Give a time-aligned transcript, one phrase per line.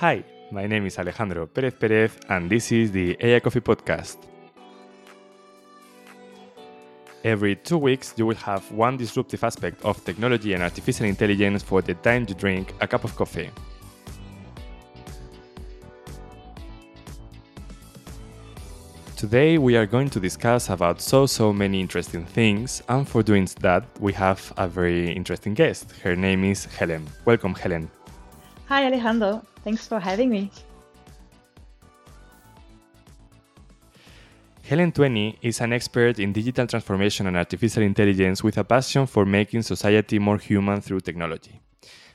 [0.00, 4.16] Hi, my name is Alejandro Perez Perez, and this is the AI Coffee Podcast.
[7.24, 11.82] Every two weeks, you will have one disruptive aspect of technology and artificial intelligence for
[11.82, 13.50] the time you drink a cup of coffee.
[19.16, 23.48] Today we are going to discuss about so so many interesting things and for doing
[23.62, 25.90] that we have a very interesting guest.
[26.04, 27.04] Her name is Helen.
[27.24, 27.90] Welcome Helen.
[28.68, 30.50] Hi Alejandro, thanks for having me.
[34.62, 39.24] Helen Tueni is an expert in digital transformation and artificial intelligence with a passion for
[39.24, 41.62] making society more human through technology.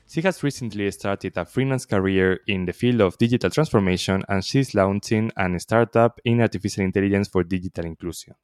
[0.06, 4.76] She has recently started a freelance career in the field of digital transformation and she's
[4.76, 8.34] launching a startup in artificial intelligence for digital inclusion.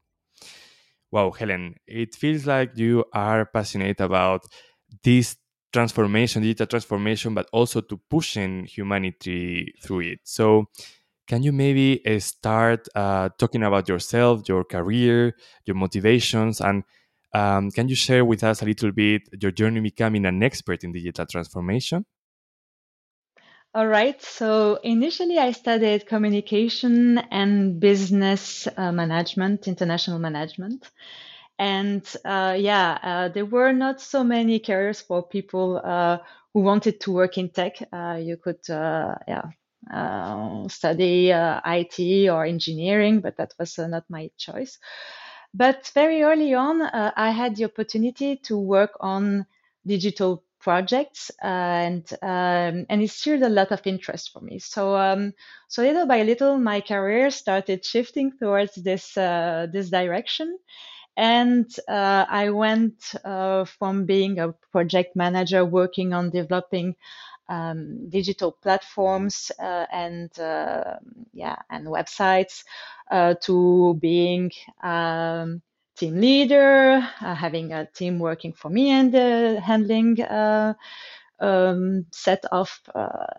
[1.13, 4.47] Wow, Helen, it feels like you are passionate about
[5.05, 5.37] this
[5.73, 10.21] transformation, digital transformation, but also to pushing humanity through it.
[10.25, 10.67] So,
[11.27, 16.83] can you maybe uh, start uh, talking about yourself, your career, your motivations, and
[17.33, 20.93] um, can you share with us a little bit your journey becoming an expert in
[20.93, 22.05] digital transformation?
[23.73, 24.21] All right.
[24.21, 30.91] So initially, I studied communication and business uh, management, international management.
[31.61, 36.19] And uh, yeah, uh, there were not so many careers for people uh,
[36.55, 37.77] who wanted to work in tech.
[37.93, 39.43] Uh, you could, uh, yeah,
[40.69, 44.79] study IT or engineering, but that was not my choice.
[45.53, 49.47] But very early on, uh, I had the opportunity to work on
[49.87, 54.59] digital projects uh, and um, and it stirred a lot of interest for me.
[54.59, 55.33] So um,
[55.69, 60.59] so little by little, my career started shifting towards this uh, this direction.
[61.17, 66.97] And uh, I went uh, from being a project manager working on developing
[67.49, 70.97] um, digital platforms uh, and uh,
[71.33, 72.65] yeah and websites
[73.11, 75.61] uh, to being um,
[75.97, 80.75] team leader, uh, having a team working for me and uh, handling uh,
[81.41, 82.81] um, set of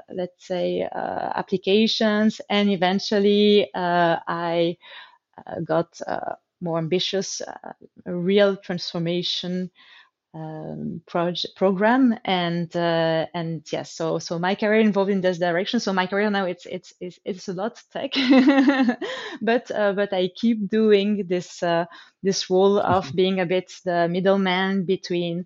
[0.10, 4.78] let's say applications, and eventually I
[5.64, 6.00] got
[6.62, 9.72] more ambitious, a real transformation
[10.34, 12.18] um, project program.
[12.26, 15.80] And uh, and yes so so my career involved in this direction.
[15.80, 18.12] So my career now it's it's it's, it's a lot tech.
[19.42, 21.86] But uh, but i keep doing this uh,
[22.24, 23.16] this role of mm-hmm.
[23.16, 25.46] being a bit the middleman between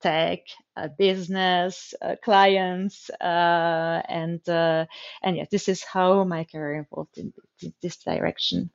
[0.00, 0.40] tech
[0.76, 7.32] uh, business uh, clients uh, and and yeah this is how my career evolved in,
[7.62, 8.70] in this direction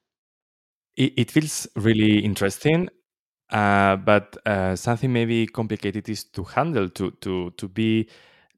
[0.97, 2.89] it, it feels really interesting
[3.51, 8.09] uh, but uh, something maybe complicated is to handle to to to be,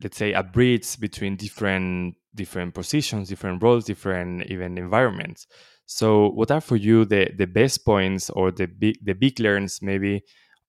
[0.03, 5.47] let's say, a bridge between different different positions, different roles, different even environments.
[5.85, 9.81] So, what are for you the the best points or the big the big learns
[9.81, 10.23] maybe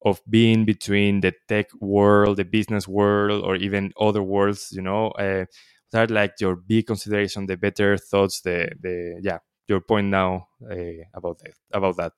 [0.04, 4.70] of being between the tech world, the business world, or even other worlds?
[4.72, 5.44] You know, uh,
[5.94, 9.38] are like your big consideration, the better thoughts, the the yeah,
[9.70, 12.14] your point now uh, about that about that.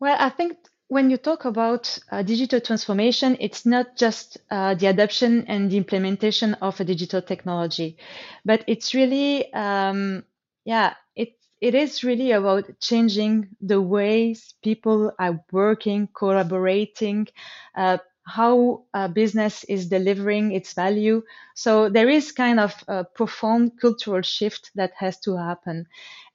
[0.00, 0.58] Well, I think
[0.88, 5.76] when you talk about uh, digital transformation, it's not just uh, the adoption and the
[5.76, 7.96] implementation of a digital technology,
[8.44, 10.24] but it's really, um,
[10.64, 17.26] yeah, it it is really about changing the ways people are working, collaborating,
[17.74, 21.22] uh, how a business is delivering its value.
[21.54, 25.86] So there is kind of a profound cultural shift that has to happen.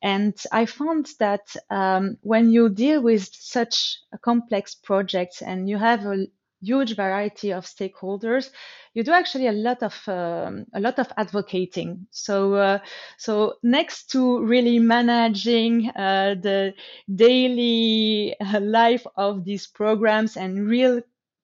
[0.01, 6.05] And I found that um, when you deal with such complex projects and you have
[6.05, 6.27] a
[6.61, 8.51] huge variety of stakeholders,
[8.93, 12.07] you do actually a lot of um, a lot of advocating.
[12.11, 12.79] So uh,
[13.17, 16.73] so next to really managing uh, the
[17.13, 21.01] daily uh, life of these programs and real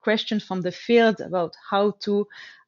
[0.07, 2.13] questions from the field about how to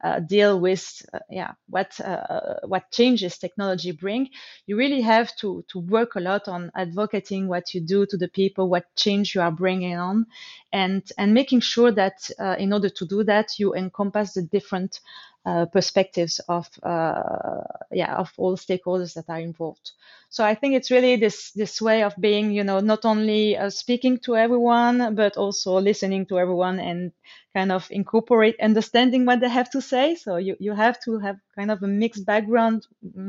[0.03, 4.29] uh, deal with uh, yeah what uh, what changes technology bring
[4.65, 8.27] you really have to to work a lot on advocating what you do to the
[8.27, 10.25] people what change you are bringing on
[10.71, 14.99] and and making sure that uh, in order to do that you encompass the different
[15.45, 17.61] uh, perspectives of uh,
[17.91, 19.91] yeah of all stakeholders that are involved.
[20.29, 23.69] So I think it's really this this way of being you know not only uh,
[23.69, 27.11] speaking to everyone but also listening to everyone and
[27.57, 30.05] kind of incorporate understanding what they have to say.
[30.23, 32.79] So you you have to have kind of a mixed background,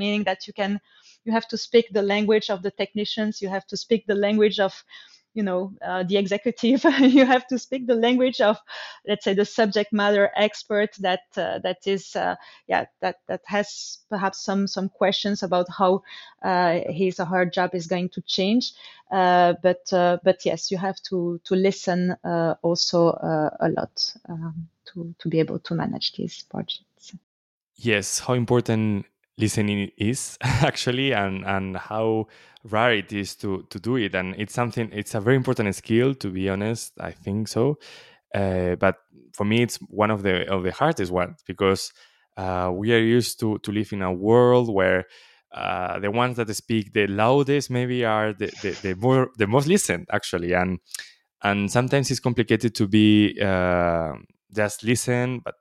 [0.00, 0.72] meaning that you can
[1.24, 4.58] you have to speak the language of the technicians, you have to speak the language
[4.68, 4.72] of
[5.38, 8.56] you know uh, the executive you have to speak the language of
[9.06, 12.34] let's say the subject matter expert that uh, that is uh,
[12.66, 16.02] yeah that that has perhaps some some questions about how
[16.42, 18.72] uh, his or her job is going to change.
[19.12, 22.16] Uh, but uh, but yes you have to to listen
[22.62, 22.98] also
[23.60, 27.14] a lot um, to to be able to manage these projects.
[27.76, 29.06] Yes how important
[29.38, 32.26] listening is actually and and how
[32.64, 34.14] rare it is to to do it.
[34.14, 37.78] And it's something it's a very important skill to be honest i think so.
[38.34, 38.96] Uh, but
[39.32, 41.92] for me it's one of the of the hardest ones because
[42.36, 45.06] uh, we are used to to live in a world where
[45.54, 49.66] uh, the ones that speak the loudest maybe are the, the, the more the most
[49.66, 50.52] listened actually.
[50.52, 50.78] And
[51.42, 54.12] and sometimes it's complicated to be uh,
[54.54, 55.54] just listen but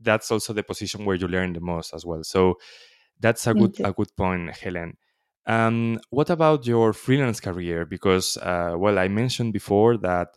[0.00, 2.24] that's also the position where you learn the most as well.
[2.24, 2.56] So
[3.20, 4.96] that's a good a good point, Helen.
[5.46, 7.84] Um, what about your freelance career?
[7.84, 10.28] Because uh, well, I mentioned before that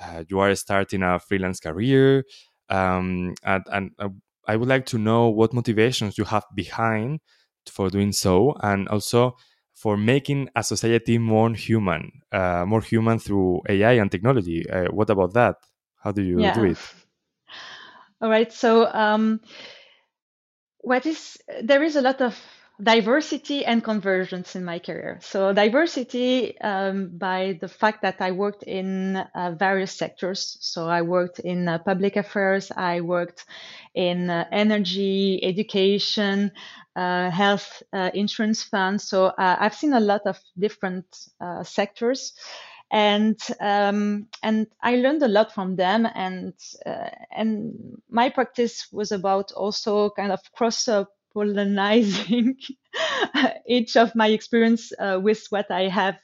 [0.00, 2.24] uh, you are starting a freelance career,
[2.68, 4.08] um, and, and uh,
[4.46, 7.20] I would like to know what motivations you have behind
[7.66, 9.36] for doing so, and also
[9.74, 14.68] for making a society more human, uh, more human through AI and technology.
[14.68, 15.56] Uh, what about that?
[16.02, 16.54] How do you yeah.
[16.54, 16.78] do it?
[18.20, 18.52] All right.
[18.52, 18.92] So.
[18.92, 19.40] Um,
[20.88, 22.34] what is there is a lot of
[22.80, 25.18] diversity and convergence in my career.
[25.20, 30.56] So diversity um, by the fact that I worked in uh, various sectors.
[30.60, 33.46] So I worked in uh, public affairs, I worked
[33.94, 36.52] in uh, energy, education,
[36.94, 39.02] uh, health, uh, insurance funds.
[39.02, 41.04] So uh, I've seen a lot of different
[41.64, 42.32] sectors
[42.90, 46.06] and um, and I learned a lot from them.
[46.14, 46.54] And
[46.86, 50.88] uh, and my practice was about also kind of cross
[51.34, 52.54] pollinizing
[53.68, 56.18] each of my experience uh, with what I have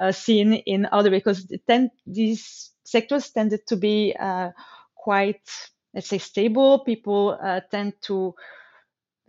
[0.00, 4.50] uh, seen in other because tend, these sectors tended to be uh,
[4.96, 5.48] quite
[5.94, 6.80] let's say stable.
[6.84, 8.34] People uh, tend to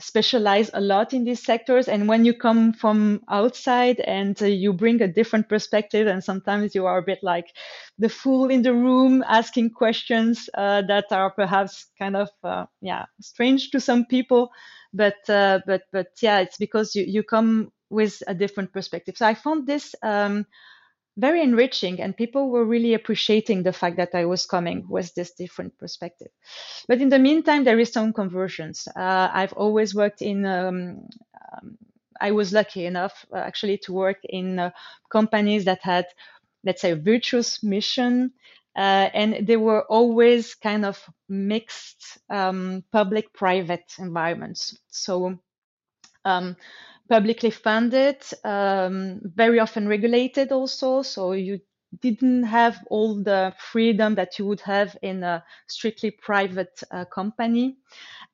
[0.04, 1.88] specialize a lot in these sectors.
[1.88, 6.76] And when you come from outside and uh, you bring a different perspective and sometimes
[6.76, 7.48] you are a bit like
[7.98, 13.06] the fool in the room asking questions uh, that are perhaps kind of uh, yeah
[13.22, 14.50] strange to some people.
[14.94, 19.16] But uh, but but yeah it's because you you come with a different perspective.
[19.18, 20.46] So i found this um,
[21.18, 25.32] very enriching and people were really appreciating the fact that i was coming with this
[25.34, 26.30] different perspective.
[26.88, 28.88] But in the meantime there is some conversions.
[28.96, 31.08] Uh, i've always worked in um,
[31.54, 31.78] um,
[32.22, 34.72] i was lucky enough uh, actually to work in uh,
[35.12, 36.06] companies that had
[36.64, 38.32] let's say virtuous mission
[38.76, 41.00] uh, and they were always kind of
[41.30, 44.78] mixed um, public private environments.
[44.88, 45.38] So
[46.26, 46.56] um,
[47.10, 51.02] publicly funded, um, very often regulated also.
[51.02, 51.60] So you
[52.02, 57.78] didn't have all the freedom that you would have in a strictly private uh, company.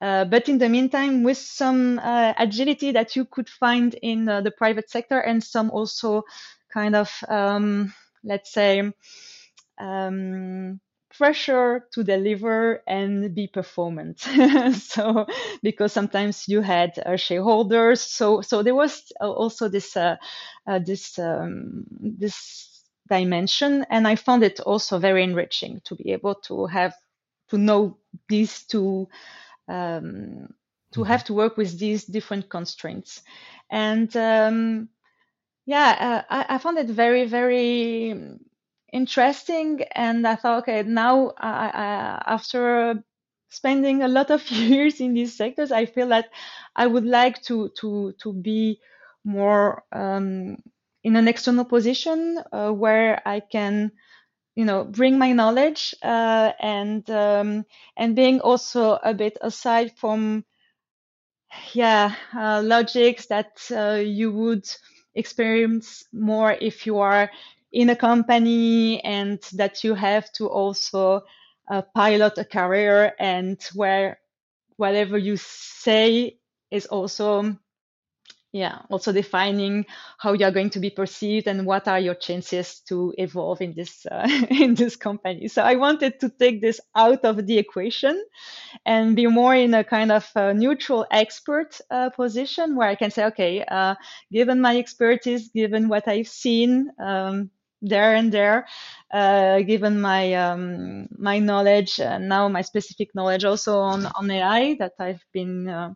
[0.01, 4.41] Uh, but in the meantime, with some uh, agility that you could find in uh,
[4.41, 6.23] the private sector and some also
[6.71, 7.93] kind of, um,
[8.23, 8.91] let's say,
[9.79, 10.79] um,
[11.19, 14.19] pressure to deliver and be performant.
[14.79, 15.27] so
[15.61, 20.15] because sometimes you had uh, shareholders, so so there was also this uh,
[20.65, 26.35] uh, this um, this dimension, and I found it also very enriching to be able
[26.47, 26.95] to have
[27.49, 27.97] to know
[28.29, 29.09] these two.
[29.67, 30.47] Um,
[30.91, 33.21] to have to work with these different constraints
[33.69, 34.89] and um,
[35.67, 38.39] yeah uh, I, I, found it very very
[38.93, 43.03] interesting and i thought okay now I, I, after
[43.49, 46.29] spending a lot of years in these sectors i feel that
[46.75, 48.79] i would like to to to be
[49.23, 50.57] more um,
[51.03, 53.91] in an external position uh, where i can
[54.55, 57.65] you know bring my knowledge uh, and um,
[57.97, 60.43] and being also a bit aside from
[61.73, 64.67] yeah uh, logics that uh, you would
[65.15, 67.29] experience more if you are
[67.71, 71.21] in a company and that you have to also
[71.69, 74.19] uh, pilot a career and where
[74.77, 76.37] whatever you say
[76.71, 77.55] is also
[78.51, 79.85] yeah also defining
[80.17, 84.05] how you're going to be perceived and what are your chances to evolve in this
[84.09, 85.47] uh, in this company.
[85.47, 88.23] So i wanted to take this out of the equation
[88.85, 93.11] and be more in a kind of a neutral expert uh, position where i can
[93.11, 93.93] say okay uh,
[94.31, 98.67] given my expertise given what i've seen um, there and there,
[99.13, 104.75] uh, given my um, my knowledge and now my specific knowledge also on on AI
[104.79, 105.93] that I've been uh,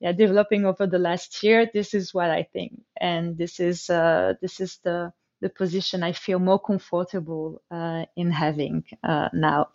[0.00, 1.68] yeah developing over the last year.
[1.72, 6.12] This is what I think, and this is uh, this is the the position I
[6.12, 9.68] feel more comfortable uh, in having uh, now.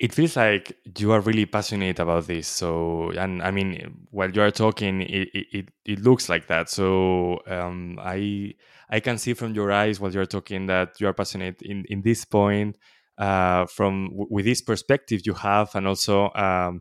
[0.00, 2.48] It feels like you are really passionate about this.
[2.48, 6.68] So, and I mean, while you are talking, it it, it looks like that.
[6.68, 8.54] So, um, I
[8.90, 12.02] I can see from your eyes while you're talking that you are passionate in in
[12.02, 12.76] this point.
[13.16, 16.80] Uh, from with this perspective you have, and also um,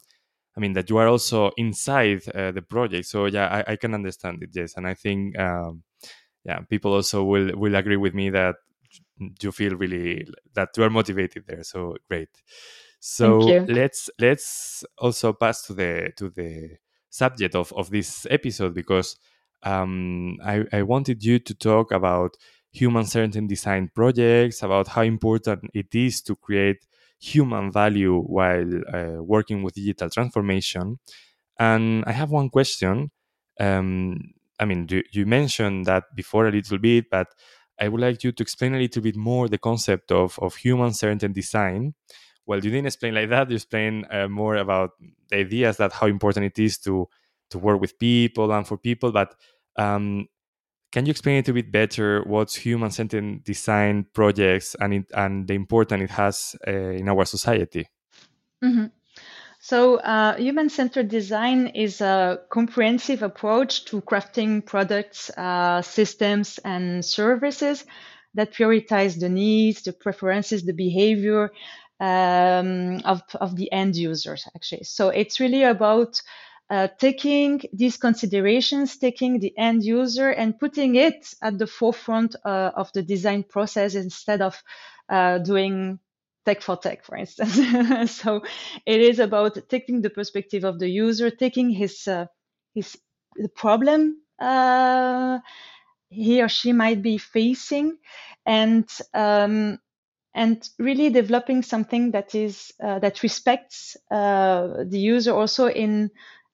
[0.58, 3.08] I mean that you are also inside uh, the project.
[3.08, 4.50] So yeah, I, I, can understand it.
[4.54, 5.84] Yes, and I think um,
[6.46, 8.56] yeah, people also will will agree with me that
[9.42, 11.64] you feel really that you are motivated there.
[11.64, 12.30] So great.
[13.06, 16.78] So let's let's also pass to the to the
[17.10, 19.18] subject of of this episode because
[19.62, 22.38] um, I, I wanted you to talk about
[22.72, 26.86] human centered design projects, about how important it is to create
[27.20, 30.98] human value while uh, working with digital transformation.
[31.60, 33.12] And I have one question.
[33.60, 34.18] Um,
[34.58, 37.28] I mean, you, you, mentioned that before a little bit, but
[37.78, 40.94] I would like you to explain a little bit more the concept of, of human
[40.94, 41.96] centered design.
[42.46, 43.50] Well, you didn't explain like that.
[43.50, 44.92] You explained uh, more about
[45.30, 47.08] the ideas that how important it is to
[47.52, 49.12] to work with people and for people.
[49.12, 49.36] But
[49.78, 50.28] um,
[50.92, 55.48] can you explain it a bit better what's human centered design projects and it, and
[55.48, 57.88] the importance it has uh, in our society?
[58.64, 58.86] Mm-hmm.
[59.60, 67.04] So, uh, human centered design is a comprehensive approach to crafting products, uh, systems, and
[67.06, 67.86] services
[68.34, 71.52] that prioritize the needs, the preferences, the behavior
[72.00, 74.84] um, of, of the end users, actually.
[74.84, 76.22] So, it's really about
[76.70, 82.72] uh, taking these considerations, taking the end user and putting it at the forefront uh,
[82.76, 84.62] of the design process instead of
[85.10, 86.00] uh, doing
[86.46, 88.12] tech for tech, for instance.
[88.12, 88.42] so
[88.86, 92.26] it is about taking the perspective of the user, taking his uh,
[92.74, 92.98] his
[93.36, 95.40] the problem uh,
[96.10, 97.98] he or she might be facing,
[98.46, 99.80] and um,
[100.34, 106.10] and really developing something that is uh, that respects uh, the user also in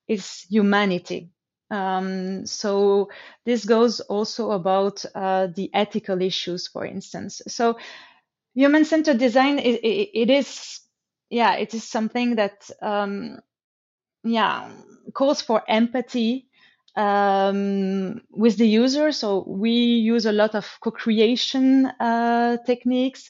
[0.08, 1.30] is humanity.
[1.72, 3.10] Um, so
[3.46, 7.42] this goes also about uh, the ethical issues, for instance.
[7.48, 7.78] So
[8.56, 10.82] human-centered design, it, it, it is,
[11.30, 13.40] yeah, it is something that, um,
[14.24, 14.72] yeah,
[15.14, 16.49] calls for empathy
[17.00, 19.12] um, with the user.
[19.12, 23.30] So we use a lot of co-creation uh, techniques.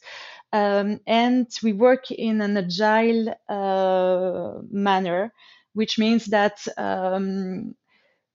[0.52, 5.34] Um, and we work in an agile uh, manner
[5.74, 7.76] which means that um,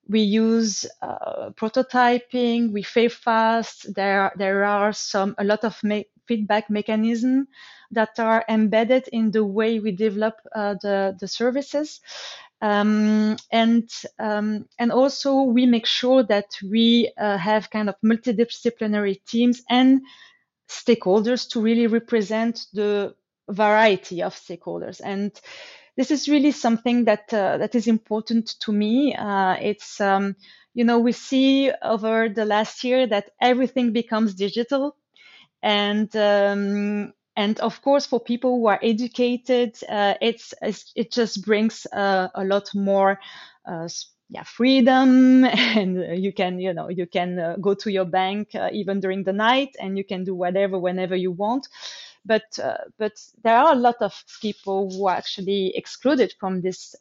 [0.07, 3.93] we use uh, prototyping, we fail fast.
[3.95, 5.81] There, there are some a lot of
[6.27, 7.47] feedback mechanisms
[7.91, 12.01] that are embedded in the way we develop uh, the the services,
[12.65, 19.23] um, and um, and also we make sure that we uh, have kind of multidisciplinary
[19.25, 20.01] teams and
[20.67, 23.13] stakeholders to really represent the
[23.49, 25.39] variety of stakeholders and
[25.95, 29.15] this is really something that uh, that is important to me.
[29.15, 30.35] Uh, it's um,
[30.73, 34.97] you know we see over the last year that everything becomes digital,
[35.63, 41.45] and um, and of course for people who are educated, uh, it's, it's, it just
[41.45, 43.19] brings uh, a lot more
[43.65, 43.87] uh,
[44.29, 45.43] yeah freedom.
[45.75, 49.23] And you can you know you can uh, go to your bank uh, even during
[49.23, 51.67] the night and you can do whatever whenever you want.
[52.25, 53.13] But uh, but
[53.43, 56.95] there are a lot of people who are actually excluded from this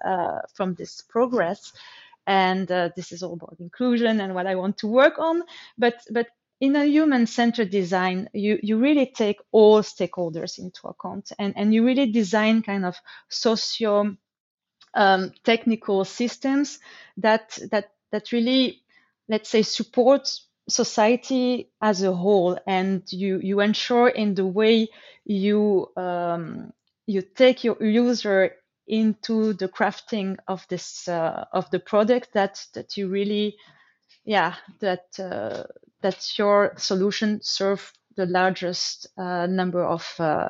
[0.55, 1.73] from this progress.
[2.27, 5.43] And uh, this is all about inclusion and what i want to work on.
[5.77, 6.29] But but
[6.65, 11.85] in a human-centered design you you really take all stakeholders into account and and you
[11.85, 12.97] really design kind of
[13.29, 14.17] socio
[14.95, 16.79] um, technical systems
[17.19, 18.83] that that that really
[19.29, 20.31] let's say support
[20.69, 24.89] society as a whole and you you ensure in the way
[25.27, 26.73] you um,
[27.07, 28.55] you take your user
[28.87, 33.57] into the crafting of this uh, of the product that that you really
[34.25, 35.65] yeah that uh,
[36.05, 40.49] that your solution serve the largest uh, number of uh,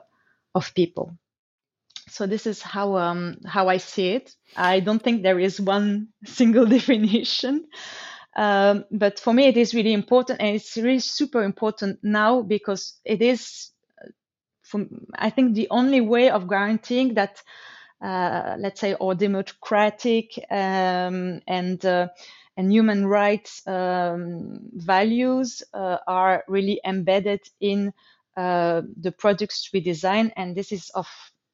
[0.54, 1.16] of people
[2.08, 4.34] so this is how um, how I see it.
[4.56, 7.66] I don't think there is one single definition,
[8.37, 13.00] um, but for me it is really important, and it's really super important now because
[13.04, 13.70] it is,
[14.00, 14.08] uh,
[14.62, 17.42] from I think the only way of guaranteeing that,
[18.02, 22.08] uh, let's say, our democratic um, and uh,
[22.56, 27.92] and human rights um, values uh, are really embedded in
[28.37, 31.08] uh, the products we design, and this is of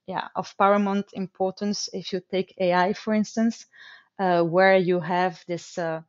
[0.06, 3.66] yeah, of paramount importance if you take AI, for instance,
[4.18, 6.00] uh, where you have this uh,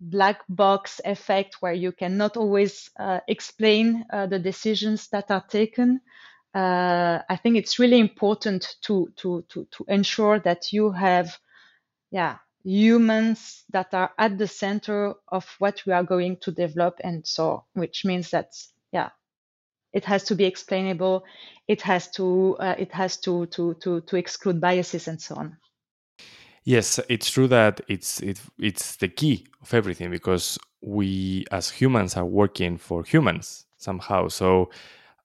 [0.00, 6.00] black box effect where you cannot always uh, explain uh, the decisions that are taken.
[6.54, 11.38] I think it's really important to, to, to, to ensure that you have,
[12.10, 17.00] yeah, humans that are at the center of what we are going to develop.
[17.02, 18.52] And so, which means that,
[18.92, 19.10] yeah,
[19.92, 21.24] it has to be explainable.
[21.68, 25.56] It has to, uh, it has to, to, to, to exclude biases and so on.
[26.64, 32.16] Yes, it's true that it's it, it's the key of everything because we as humans
[32.16, 34.28] are working for humans somehow.
[34.28, 34.70] So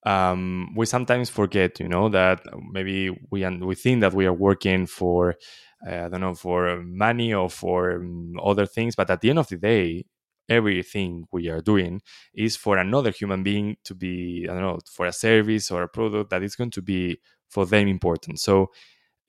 [0.06, 4.86] um, we sometimes forget, you know, that maybe we we think that we are working
[4.86, 5.36] for
[5.88, 9.40] uh, I don't know for money or for um, other things, but at the end
[9.40, 10.06] of the day,
[10.50, 12.02] everything we are doing
[12.34, 15.88] is for another human being to be I don't know for a service or a
[15.90, 17.20] product that is going to be
[17.50, 18.40] for them important.
[18.40, 18.72] So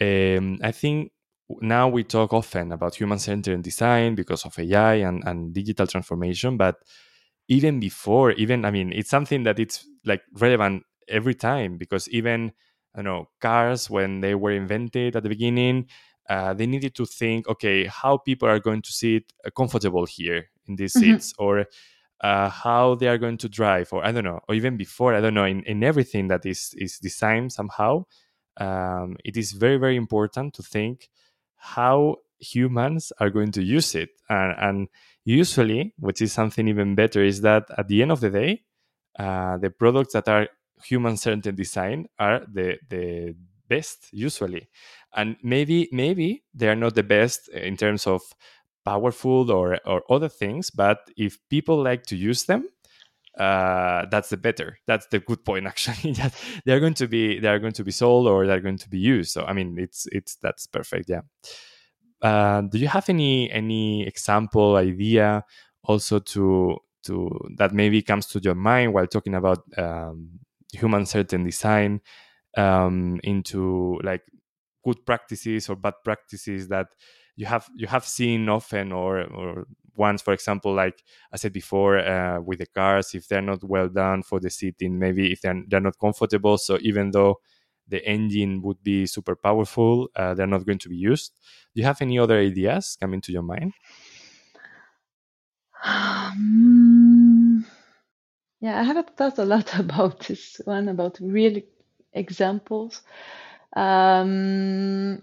[0.00, 1.12] um, I think
[1.60, 6.56] now we talk often about human centered design because of AI and, and digital transformation,
[6.56, 6.76] but
[7.48, 12.52] even before, even I mean, it's something that it's like relevant every time because even
[12.94, 15.88] I know cars when they were invented at the beginning,
[16.28, 20.46] uh, they needed to think, okay, how people are going to sit uh, comfortable here
[20.66, 21.12] in these mm-hmm.
[21.12, 21.66] seats, or
[22.22, 25.20] uh, how they are going to drive, or I don't know, or even before, I
[25.20, 28.04] don't know, in, in everything that is is designed somehow,
[28.56, 31.08] um, it is very very important to think
[31.56, 34.10] how humans are going to use it.
[34.28, 34.88] And, and
[35.24, 38.62] usually, which is something even better, is that at the end of the day,
[39.18, 40.48] uh, the products that are
[40.84, 43.34] human centered design are the, the
[43.68, 44.68] best usually.
[45.14, 48.22] And maybe maybe they are not the best in terms of
[48.84, 52.68] powerful or, or other things, but if people like to use them,
[53.38, 54.78] uh, that's the better.
[54.86, 56.12] That's the good point actually.
[56.12, 58.88] that they're going to be they are going to be sold or they're going to
[58.88, 59.32] be used.
[59.32, 61.08] So I mean, it's it's that's perfect.
[61.08, 61.22] Yeah.
[62.22, 65.44] Uh, do you have any any example idea
[65.84, 70.30] also to to that maybe comes to your mind while talking about um,
[70.72, 72.00] human centered design
[72.56, 74.22] um, into like
[74.84, 76.88] good practices or bad practices that
[77.36, 79.66] you have you have seen often or or
[79.96, 83.88] ones, for example, like I said before, uh, with the cars, if they're not well
[83.88, 86.58] done for the seating, maybe if they're, they're not comfortable.
[86.58, 87.40] So even though
[87.88, 91.32] the engine would be super powerful, uh, they're not going to be used.
[91.74, 93.72] Do you have any other ideas coming to your mind?
[95.84, 96.95] Um,
[98.60, 101.60] yeah, I haven't thought a lot about this one, about real
[102.12, 103.02] examples.
[103.74, 105.22] Um,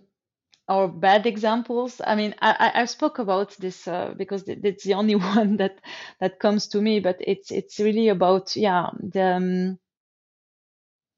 [0.69, 5.15] or bad examples i mean i i spoke about this uh, because it's the only
[5.35, 5.79] one that
[6.21, 9.79] that comes to me but it's it's really about yeah the um,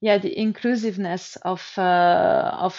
[0.01, 2.75] yeah the inclusiveness of uh, of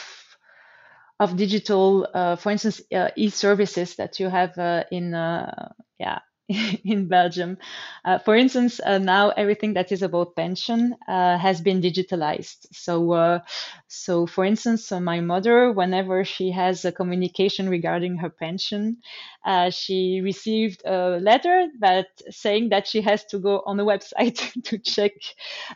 [1.19, 6.19] of digital uh, for instance uh, e-services that you have uh, in uh, yeah
[6.85, 7.59] in Belgium.
[8.05, 12.67] Uh, for instance, uh, now everything that is about pension uh, has been digitalized.
[12.73, 13.41] So, uh,
[13.89, 18.99] so for instance, my mother, whenever she has a communication regarding her pension,
[19.47, 24.39] uh, she received a letter that saying that she has to go on the website
[24.65, 25.13] to check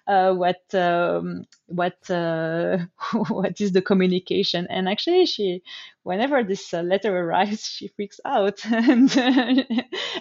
[0.07, 1.97] what um, what
[3.29, 4.67] what is the communication.
[4.69, 5.63] And actually, she
[6.03, 8.65] whenever this uh, letter arrives, she freaks out.
[8.67, 9.11] and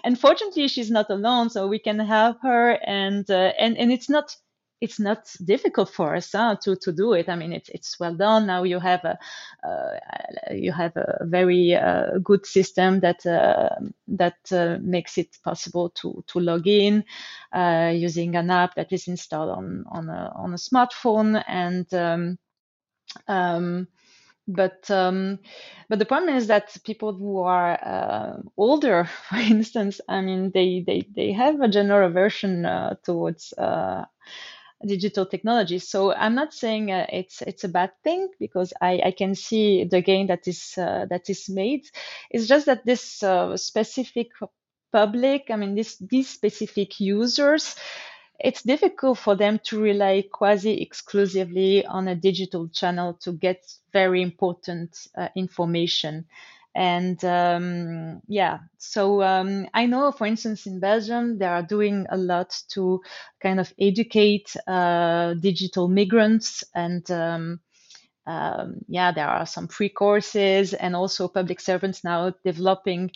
[0.04, 2.72] unfortunately, she's not alone, so we can help her.
[2.86, 4.36] And uh, and and it's not
[4.82, 7.30] it's not difficult for us huh, to to do it.
[7.30, 8.48] I mean, it's it's well done.
[8.48, 9.18] Now you have a
[9.68, 10.00] uh,
[10.54, 13.70] you have a very uh, good system that uh,
[14.10, 17.04] that uh, makes it possible to to log in
[17.96, 21.94] using an app that is installed on on a on a smartphone and.
[21.94, 22.38] Um,
[23.28, 23.88] um,
[24.48, 25.40] but um,
[25.90, 30.84] but the problem is that people who are uh, older, for instance, I mean, they
[30.86, 34.06] they they have a general aversion uh, towards uh,
[34.86, 35.80] digital technology.
[35.80, 39.84] So I'm not saying uh, it's it's a bad thing because I, I can see
[39.84, 41.86] the gain that is uh, that is made.
[42.30, 44.30] It's just that this uh, specific
[44.92, 47.76] public, I mean, this these specific users
[48.40, 54.22] it's difficult for them to rely quasi exclusively on a digital channel to get very
[54.22, 56.26] important uh, information.
[56.80, 62.18] And um, yeah, so um, I know, for instance, in Belgium, they are doing a
[62.18, 63.02] lot to
[63.42, 67.60] kind of educate uh, digital migrants and um,
[68.28, 73.12] um, yeah, there are some free courses and also public servants now developing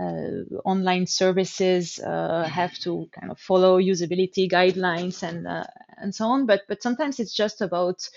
[0.00, 5.64] uh, online services uh, have to kind of follow usability guidelines and uh,
[5.98, 6.46] and so on.
[6.46, 8.08] But but sometimes it's just about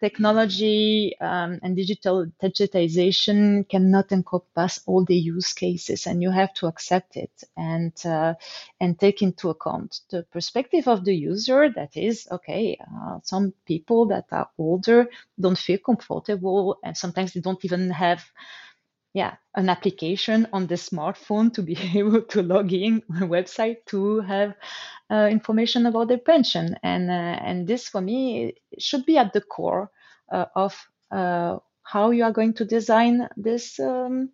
[0.00, 6.66] technology um, and digital digitization cannot encompass all the use cases, and you have to
[6.66, 8.34] accept it and uh,
[8.80, 11.70] and take into account the perspective of the user.
[11.70, 15.08] That is, okay, uh, some people that are older
[15.38, 18.24] don't feel comfortable, and sometimes they don't even have
[19.12, 23.84] yeah an application on the smartphone to be able to log in on a website
[23.86, 24.54] to have
[25.10, 26.76] uh, information about their pension.
[26.82, 29.90] And uh, and this for me should be at the core
[30.30, 30.76] uh, of
[31.10, 34.30] uh, how you are going to design this um,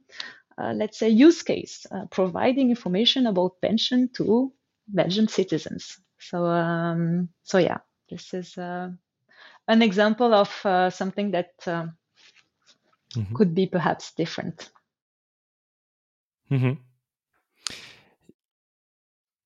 [0.58, 4.52] uh, let's say use case uh, providing information about pension to
[4.88, 5.98] Belgian citizens.
[6.18, 7.78] So um, so yeah
[8.10, 11.96] this is an example of something that um,
[13.14, 13.34] mm-hmm.
[13.34, 14.70] could be perhaps different.
[16.50, 16.72] Mm-hmm.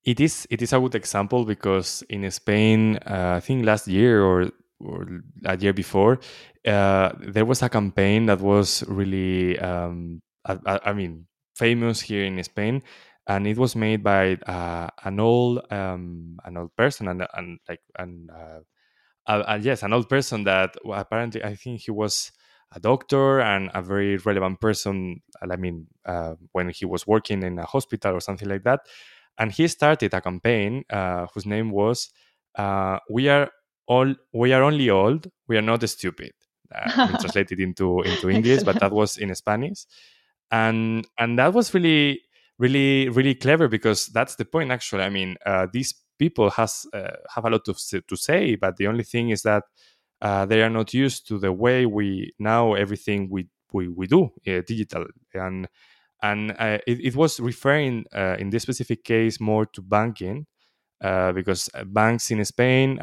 [0.03, 4.23] It is it is a good example because in Spain, uh, I think last year
[4.23, 5.05] or or
[5.45, 6.19] a year before,
[6.65, 12.43] uh, there was a campaign that was really, um, I, I, mean, famous here in
[12.43, 12.81] Spain,
[13.27, 17.81] and it was made by uh, an old um, an old person and and like
[17.97, 18.59] and uh,
[19.27, 22.31] uh, yes, an old person that apparently I think he was
[22.73, 25.21] a doctor and a very relevant person.
[25.41, 28.81] I mean, uh, when he was working in a hospital or something like that,
[29.37, 32.09] and he started a campaign uh, whose name was
[32.57, 33.49] uh, "We are
[33.87, 35.27] all we are only old.
[35.47, 36.31] We are not stupid."
[36.73, 39.85] Uh, translated into into English, but that was in Spanish,
[40.51, 42.21] and and that was really
[42.57, 44.71] really really clever because that's the point.
[44.71, 47.73] Actually, I mean, uh, these people has uh, have a lot to
[48.07, 49.63] to say, but the only thing is that
[50.21, 54.25] uh, they are not used to the way we now everything we we, we do
[54.47, 55.05] uh, digital.
[55.33, 55.67] And
[56.21, 60.45] and uh, it, it, was referring uh, in this specific case more to banking
[61.03, 62.99] uh, because uh, banks in Spain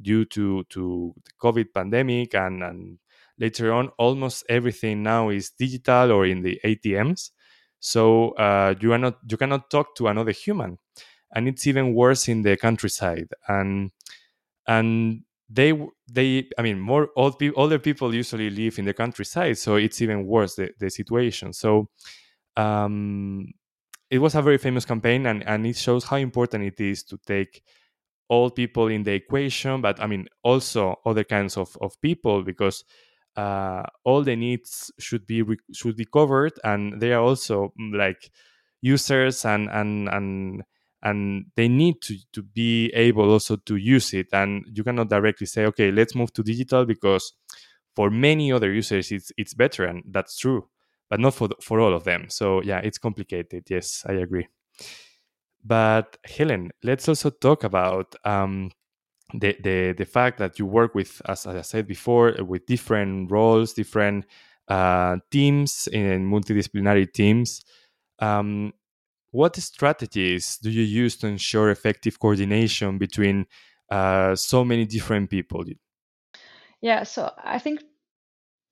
[0.00, 2.98] due to to the COVID pandemic and and
[3.38, 7.30] later on almost everything now is digital or in the ATMs
[7.78, 8.34] so
[8.80, 10.78] you are not you cannot talk to another human.
[11.34, 13.28] And it's even worse in the countryside.
[13.48, 13.90] And
[14.66, 15.22] and
[15.52, 15.72] they
[16.10, 20.00] they i mean more old people older people usually live in the countryside so it's
[20.02, 21.52] even worse the, the situation.
[21.52, 21.88] So
[22.56, 23.46] um
[24.10, 27.18] it was a very famous campaign and and it shows how important it is to
[27.26, 27.62] take
[28.30, 32.84] old people in the equation but i mean also other kinds of, of people because
[33.36, 38.30] uh, all the needs should be should be covered and they are also mm, like
[38.82, 40.62] users and and and
[41.02, 44.28] and they need to, to be able also to use it.
[44.32, 47.32] And you cannot directly say okay let's move to digital because
[47.94, 50.68] for many other users it's it's better and that's true
[51.10, 52.26] but not for for all of them.
[52.28, 53.64] So yeah it's complicated.
[53.68, 54.48] Yes i agree.
[55.64, 58.70] But helen let's also talk about um,
[59.34, 63.30] the, the the fact that you work with as, as i said before with different
[63.30, 64.26] roles different
[64.68, 67.62] uh, teams in multidisciplinary teams.
[68.18, 68.72] Um,
[69.32, 73.46] what strategies do you use to ensure effective coordination between
[73.90, 75.64] uh, so many different people?
[76.80, 77.80] Yeah, so I think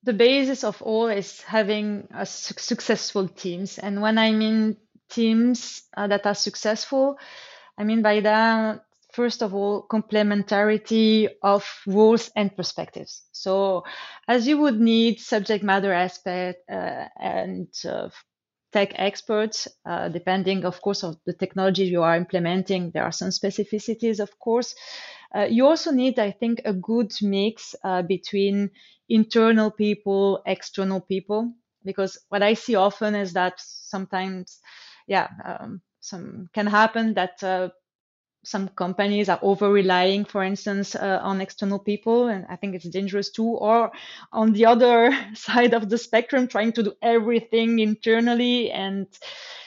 [0.03, 3.79] the basis of all is having a su- successful teams.
[3.79, 4.77] And when I mean
[5.09, 7.18] teams uh, that are successful,
[7.79, 13.23] I mean by that, first of all, complementarity of roles and perspectives.
[13.33, 13.85] So,
[14.29, 18.11] as you would need subject matter aspect uh, and uh,
[18.72, 22.90] tech experts, uh, depending, of course, of the technology you are implementing.
[22.90, 24.74] There are some specificities, of course.
[25.35, 28.70] Uh, you also need, I think, a good mix uh, between
[29.09, 31.52] internal people, external people,
[31.85, 34.61] because what I see often is that sometimes,
[35.06, 37.68] yeah, um, some can happen that uh,
[38.42, 42.88] some companies are over relying, for instance, uh, on external people, and I think it's
[42.88, 43.46] dangerous too.
[43.46, 43.92] Or
[44.33, 49.07] on the other side of the spectrum, trying to do everything internally, and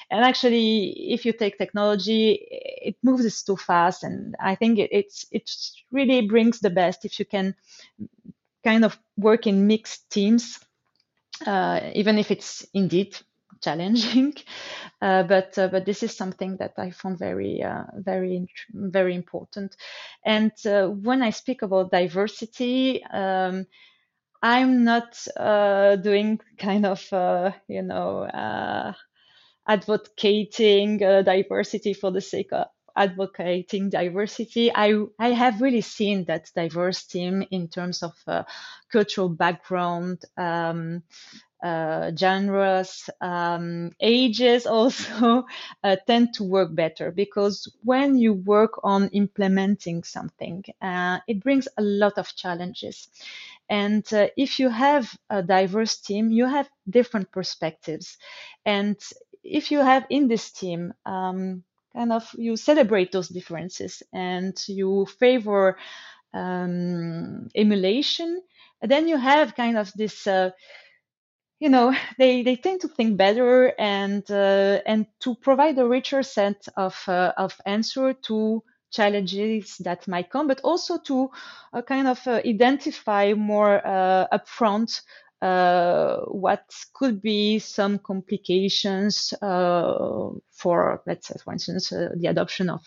[0.10, 4.90] and actually, if you take technology, it moves us too fast, and I think it,
[4.92, 5.50] it's it
[5.92, 7.56] really brings the best if you can
[8.64, 10.60] kind of work in mixed teams,
[11.46, 13.18] uh, even if it's indeed
[13.64, 14.34] challenging.
[15.02, 19.76] Uh, but uh, but this is something that I found very uh, very very important.
[20.26, 23.04] And uh, when I speak about diversity.
[23.04, 23.66] Um,
[24.44, 28.28] I'm not uh, doing kind of, uh, you know,
[29.68, 34.72] advocating diversity for the sake of advocating diversity.
[34.74, 38.44] I, I have really seen that diverse team in terms of uh,
[38.92, 41.04] cultural background, um,
[41.64, 45.46] uh, genres, um, ages also
[45.84, 51.68] uh, tend to work better because when you work on implementing something, uh, it brings
[51.78, 53.08] a lot of challenges.
[53.70, 58.18] And uh, if you have a diverse team, you have different perspectives.
[58.66, 58.98] And
[59.44, 61.64] if you have in this team, um,
[61.96, 65.78] kind of you celebrate those differences and you favor
[66.34, 68.42] um, emulation,
[68.82, 70.28] then you have kind of this.
[71.64, 76.22] You know they, they tend to think better and uh, and to provide a richer
[76.22, 81.32] set of uh, of answer to challenges that might come, but also to
[81.72, 85.02] uh, kind of uh, identify more uh, upfront
[85.42, 92.82] uh, what could be some complications for, let's say, for instance, the adoption of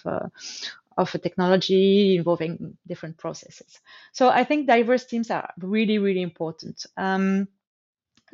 [0.98, 3.80] of a technology involving different processes.
[4.12, 6.86] So I think diverse teams are really, really important.
[6.96, 7.48] Um,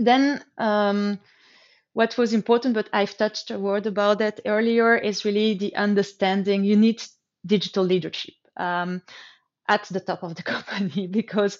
[0.06, 1.18] then um,
[1.92, 6.64] what was important, but I've touched a word about that earlier, is really the understanding.
[6.64, 7.02] You need
[7.44, 9.02] digital leadership um,
[9.68, 11.58] at the top of the company because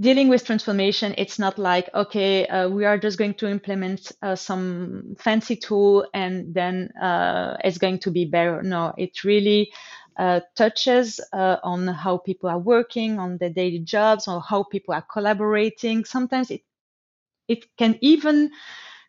[0.00, 4.34] dealing with transformation it's not like okay uh, we are just going to implement uh,
[4.34, 8.62] some fancy tool and then uh, it's going to be better.
[8.62, 9.70] No it really
[10.16, 14.94] uh, touches uh, on how people are working on their daily jobs or how people
[14.94, 16.04] are collaborating.
[16.04, 16.62] Sometimes it
[17.50, 18.50] it can even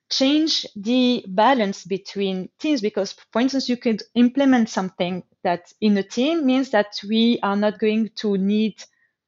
[0.09, 6.03] change the balance between teams because for instance you could implement something that in a
[6.03, 8.75] team means that we are not going to need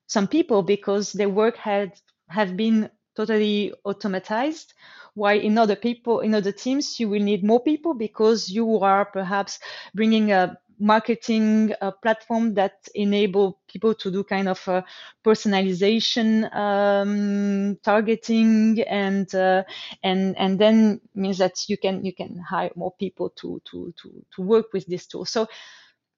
[0.07, 1.93] some people because their work had
[2.29, 4.73] have been totally automatized.
[5.15, 9.05] While in other people in other teams you will need more people because you are
[9.05, 9.59] perhaps
[9.93, 14.83] bringing a marketing uh, platform that enable people to do kind of a
[15.25, 19.63] personalization um, targeting and uh,
[20.03, 24.25] and and then means that you can you can hire more people to to to
[24.35, 25.25] to work with this tool.
[25.25, 25.47] So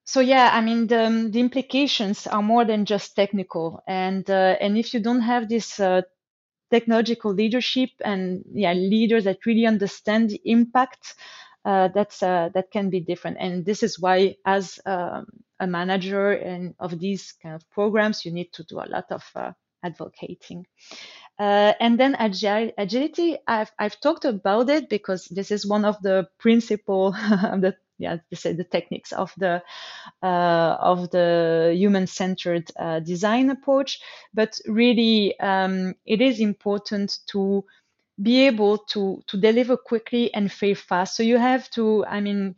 [0.07, 3.81] so yeah i mean the, the implications are more than just technical.
[3.87, 6.01] And uh, and if you don't have this uh,
[6.71, 11.15] technological leadership and yeah leaders that really understand the impact
[11.65, 13.37] uh, that's uh, that can be different.
[13.39, 15.25] And this is why, as um,
[15.59, 19.23] a manager and of these kind of programs, you need to do a lot of
[19.35, 19.51] uh,
[19.83, 20.65] advocating.
[21.37, 26.01] Uh, and then agil- agility, I've, I've talked about it because this is one of
[26.01, 29.61] the principal, the yeah, say the techniques of the
[30.21, 33.99] uh, of the human-centered uh, design approach.
[34.33, 37.65] But really, um, it is important to
[38.21, 41.15] be able to to deliver quickly and fail fast.
[41.15, 42.55] So you have to, I mean,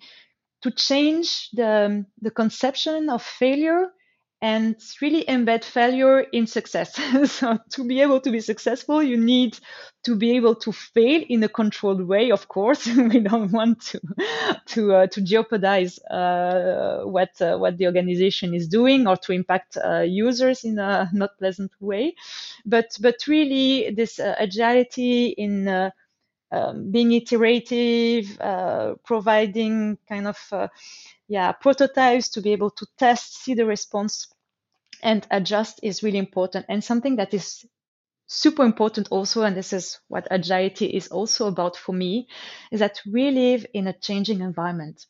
[0.64, 3.92] to change the the conception of failure
[4.42, 6.94] and really embed failure in success.
[7.32, 9.58] so to be able to be successful, you need
[10.04, 12.32] to be able to fail in a controlled way.
[12.32, 14.00] Of course, we don't want to
[14.68, 19.78] to uh, to jeopardize uh, what uh, what the organization is doing or to impact
[19.78, 22.14] uh, users in a not pleasant way.
[22.66, 25.90] But but really, this uh, agility in uh,
[26.52, 28.38] um, being iterative,
[29.04, 30.70] providing kind of
[31.28, 34.28] yeah prototypes to be able to test see the response
[35.04, 37.66] and adjust is really important and something that is
[38.28, 42.28] super important also and this is what agility is also about for me
[42.72, 45.06] is that we live in a changing environment.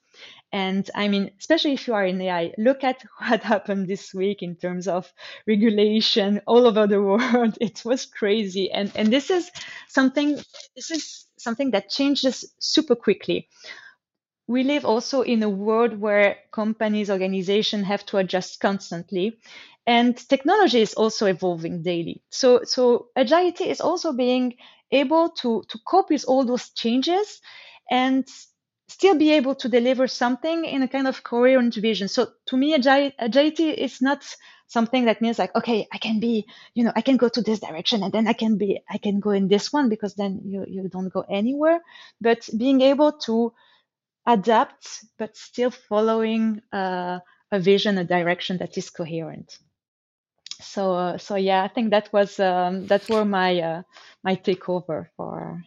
[0.51, 4.41] And i mean especially if you are in ai look at what happened this week
[4.43, 5.11] in terms of
[5.47, 7.57] regulation all over the world.
[7.59, 8.71] It was crazy.
[8.71, 9.51] And and this is
[9.87, 10.35] something
[10.75, 13.49] this is something that changes super quickly
[14.47, 19.39] we live also in a world where companies, organizations have to adjust constantly.
[19.85, 22.21] And technology is also evolving daily.
[22.29, 24.55] So, so agility is also being
[24.91, 27.41] able to, to cope with all those changes
[27.89, 28.25] and
[28.87, 32.07] still be able to deliver something in a kind of coherent vision.
[32.07, 34.23] So to me, agility is not
[34.67, 37.59] something that means like, okay, I can be, you know, I can go to this
[37.59, 40.65] direction and then I can be, I can go in this one because then you,
[40.67, 41.81] you don't go anywhere.
[42.21, 43.53] But being able to
[44.27, 47.19] adapt, but still following uh,
[47.51, 49.57] a vision, a direction that is coherent.
[50.59, 53.81] So, uh, so yeah, I think that was um, that were my uh,
[54.23, 55.63] my takeover for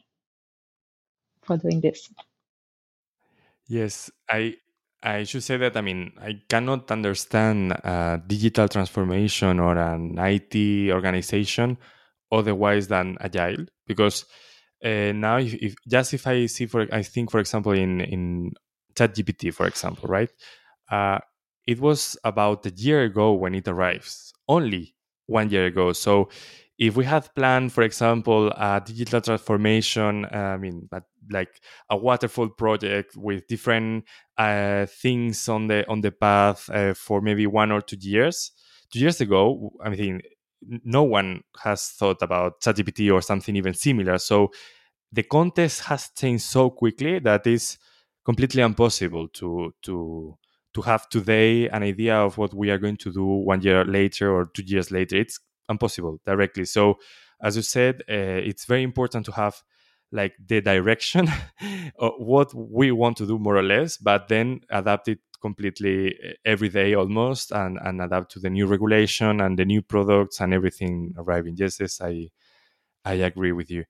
[1.43, 2.13] for doing this.
[3.67, 4.57] Yes, I
[5.03, 7.73] I should say that I mean I cannot understand
[8.27, 11.79] digital transformation or an IT organization
[12.33, 14.27] otherwise than agile because
[14.85, 18.53] uh, now if, if, just if i see for i think for example in in
[18.95, 20.31] ChatGPT, for example right?
[20.91, 21.19] Uh,
[21.67, 24.95] it was about a year ago when it arrives only
[25.27, 25.93] one year ago.
[25.93, 26.29] So
[26.79, 32.49] if we had planned for example a digital transformation i mean but like a waterfall
[32.49, 34.03] project with different
[34.39, 38.53] uh, things on the on the path uh, for maybe one or two years
[38.91, 40.23] two years ago i mean
[40.63, 44.19] no one has thought about ChatGPT or something even similar.
[44.19, 44.51] So
[45.13, 47.79] the context has changed so quickly that it's
[48.25, 50.37] completely impossible to to
[50.73, 54.33] to have today an idea of what we are going to do one year later
[54.33, 55.17] or two years later.
[55.17, 56.65] It's impossible directly.
[56.65, 56.99] So,
[57.43, 59.57] as you said, uh, it's very important to have
[60.13, 61.29] like the direction
[61.99, 66.33] of what we want to do more or less, but then adapt it completely eh,
[66.45, 70.55] every day almost and, and adapt to the new regulation and the new products and
[70.55, 71.55] everything arriving.
[71.59, 72.29] Yes, yes, I
[73.05, 73.85] I agree with you.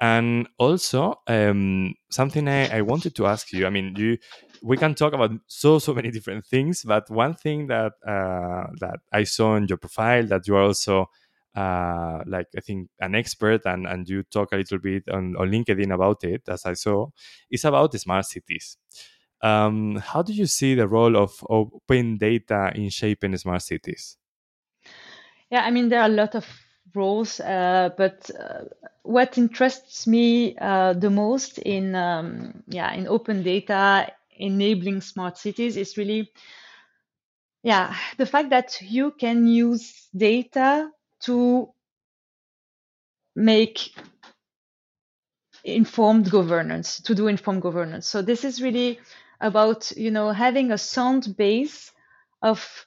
[0.00, 3.66] And also, um, something I, I wanted to ask you.
[3.66, 4.18] I mean, you
[4.62, 8.98] we can talk about so so many different things, but one thing that uh, that
[9.12, 11.06] I saw in your profile that you are also
[11.54, 15.50] uh, like I think an expert and and you talk a little bit on, on
[15.50, 17.08] LinkedIn about it, as I saw,
[17.50, 18.78] is about smart cities.
[19.42, 24.16] Um, how do you see the role of open data in shaping smart cities?
[25.50, 26.46] Yeah, I mean there are a lot of
[26.94, 28.64] roles, uh, but uh,
[29.02, 35.76] what interests me uh, the most in um, yeah in open data enabling smart cities
[35.76, 36.30] is really
[37.62, 40.88] yeah the fact that you can use data
[41.20, 41.68] to
[43.34, 43.94] make
[45.64, 48.98] informed governance to do informed governance so this is really
[49.42, 51.92] about you know having a sound base
[52.42, 52.86] of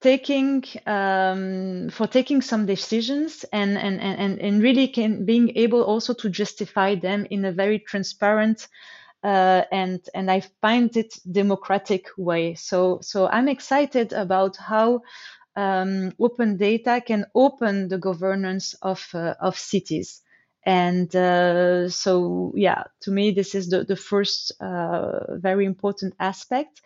[0.00, 6.14] taking um, for taking some decisions and, and and and really can being able also
[6.14, 8.66] to justify them in a very transparent
[9.22, 12.54] uh, and and I find it democratic way.
[12.54, 15.02] So so I'm excited about how
[15.56, 20.22] um, open data can open the governance of uh, of cities.
[20.70, 26.80] And uh, so, yeah, to me, this is the, the first uh, very important aspect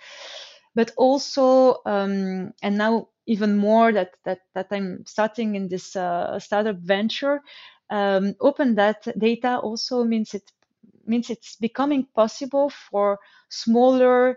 [0.75, 6.39] but also um, and now even more that that that I'm starting in this uh,
[6.39, 7.41] startup venture.
[7.91, 10.51] Um, open that data also means it
[11.07, 13.19] means it's becoming possible for
[13.51, 14.37] smaller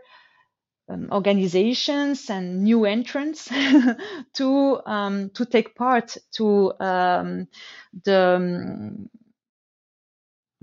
[0.89, 3.49] um, organizations and new entrants
[4.33, 7.47] to um, to take part to um,
[8.03, 9.09] the um,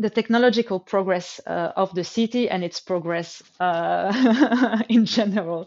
[0.05, 5.67] the technological progress uh, of the city and its progress uh, in general.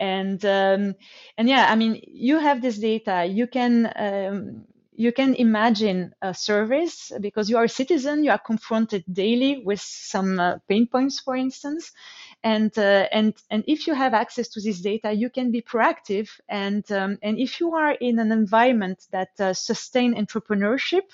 [0.00, 0.94] And um,
[1.36, 3.26] and yeah i mean you have this data.
[3.26, 4.64] You can um,
[4.96, 8.24] you can imagine a service because you are a citizen.
[8.24, 11.92] You are confronted daily with some uh, pain points for instance.
[12.42, 16.30] And uh, and and if you have access to this data you can be proactive.
[16.48, 21.04] And um, and if you are in an environment that uh, sustain entrepreneurship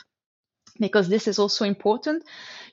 [0.78, 2.24] because this is also important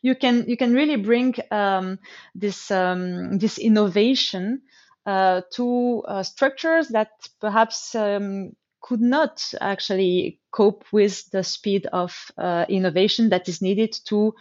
[0.02, 2.00] you can you can really bring um,
[2.36, 4.62] this um, this innovation
[5.06, 12.32] uh, to uh, structures that perhaps um, could not actually cope with the speed of
[12.38, 14.34] uh, innovation that is needed to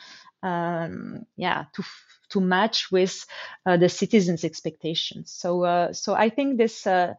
[0.43, 1.83] um, yeah to
[2.29, 3.25] to match with
[3.67, 5.33] uh, the citizens expectations.
[5.33, 7.15] So uh, so i think this uh,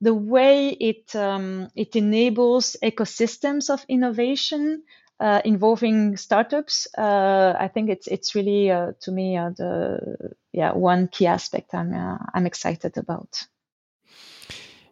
[0.00, 4.82] the way it um, it enables ecosystems of innovation
[5.20, 10.72] uh, involving startups, uh, I think it's it's really uh, to me uh, the yeah
[10.72, 13.46] one key aspect I'm uh, I'm excited about.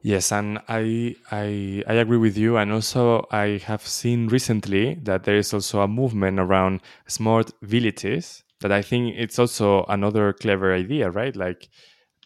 [0.03, 5.25] Yes, and I, I I agree with you, and also I have seen recently that
[5.25, 10.73] there is also a movement around smart villages that I think it's also another clever
[10.73, 11.35] idea, right?
[11.35, 11.69] Like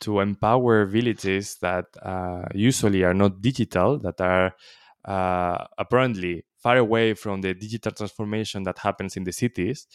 [0.00, 4.54] to empower villages that uh, usually are not digital, that are
[5.78, 9.87] apparently far away from the digital transformation that happens in the cities,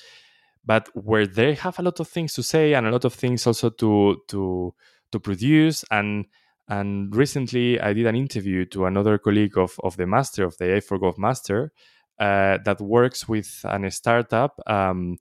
[0.65, 3.47] but where they have a lot of things to say and a lot of things
[3.47, 4.73] also to to
[5.11, 5.85] to produce.
[5.89, 6.25] And
[6.67, 10.65] and recently I did an interview to another colleague of, of the master of the
[10.65, 11.71] AI4Gov master
[12.19, 15.17] uh, that works with an startup um,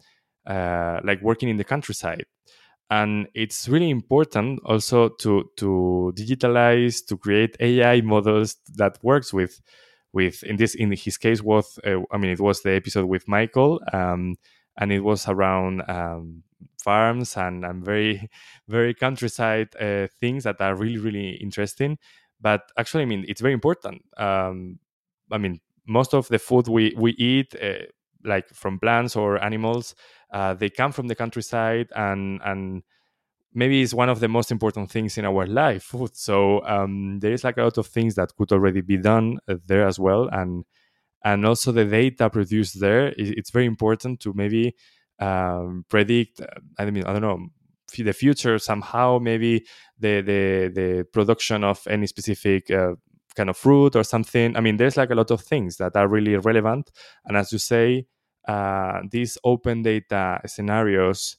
[0.46, 2.24] uh, like working in the countryside.
[2.90, 9.60] And it's really important also to to digitalize to create ai models that works with
[10.16, 13.24] with in this in his case was uh, i mean it was the episode with
[13.28, 14.36] michael um,
[14.78, 16.42] and it was around um,
[16.86, 18.28] farms and, and very
[18.68, 21.98] very countryside uh, things that are really really interesting.
[22.40, 24.02] But actually i mean it's very important.
[24.16, 24.78] Um,
[25.32, 25.60] i mean
[25.98, 27.86] most of the food we we eat uh,
[28.24, 29.94] like from plants or animals
[30.32, 32.82] uh, they come from the countryside and and
[33.56, 37.42] maybe it's one of the most important things in our life so um, there is
[37.42, 40.64] like a lot of things that could already be done uh, there as well and
[41.24, 44.74] and also the data produced there it's very important to maybe
[45.18, 46.46] um, predict uh,
[46.78, 47.46] i mean i don't know
[47.98, 49.64] the future somehow maybe
[49.98, 52.94] the the the production of any specific uh,
[53.36, 54.56] kind of fruit or something.
[54.56, 56.90] I mean, there's like a lot of things that are really relevant.
[57.26, 58.06] And as you say,
[58.48, 61.36] uh, these open data scenarios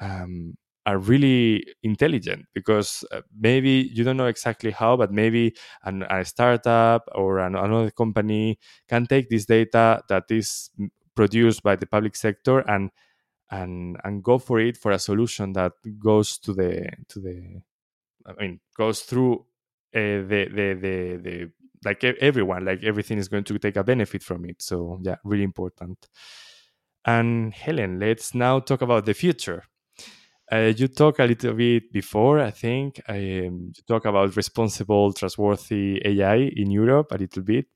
[0.00, 0.54] um,
[0.86, 6.24] are really intelligent because uh, maybe you don't know exactly how, but maybe an, a
[6.24, 8.58] startup or an, another company
[8.88, 10.70] can take this data that is
[11.16, 12.90] produced by the public sector and
[13.50, 17.62] and and go for it for a solution that goes to the to the
[18.26, 19.46] I mean goes through
[19.94, 21.50] uh, the, the the the
[21.84, 24.62] like everyone like everything is going to take a benefit from it.
[24.62, 26.08] So yeah really important.
[27.04, 29.64] And helen let's now talk about the future
[30.52, 36.00] uh, you talk a little bit before i think um, you talk about responsible trustworthy
[36.04, 37.66] ai in europe a little bit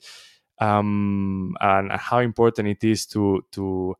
[0.60, 3.94] um, and how important it is to to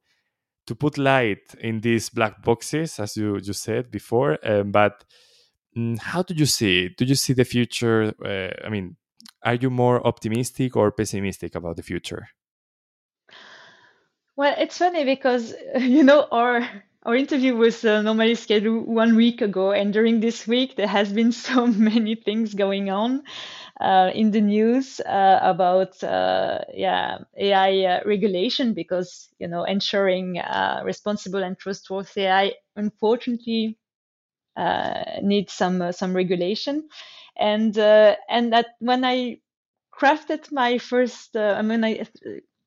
[0.66, 5.04] to put light in these black boxes as you just said before um, but
[5.76, 6.96] Mm, how do you see it?
[6.96, 8.12] Do you see the future?
[8.24, 8.96] Uh, I mean,
[9.44, 12.28] are you more optimistic or pessimistic about the future?
[14.36, 16.66] Well, it's funny because you know our
[17.05, 21.12] our interview was uh, normally scheduled one week ago, and during this week there has
[21.12, 23.22] been so many things going on
[23.80, 30.38] uh, in the news uh, about uh, yeah AI uh, regulation because you know ensuring
[30.38, 33.78] uh, responsible and trustworthy AI unfortunately
[35.22, 36.88] needs some some regulation,
[37.36, 39.40] and and that when I
[39.92, 42.07] crafted my first, I mean, I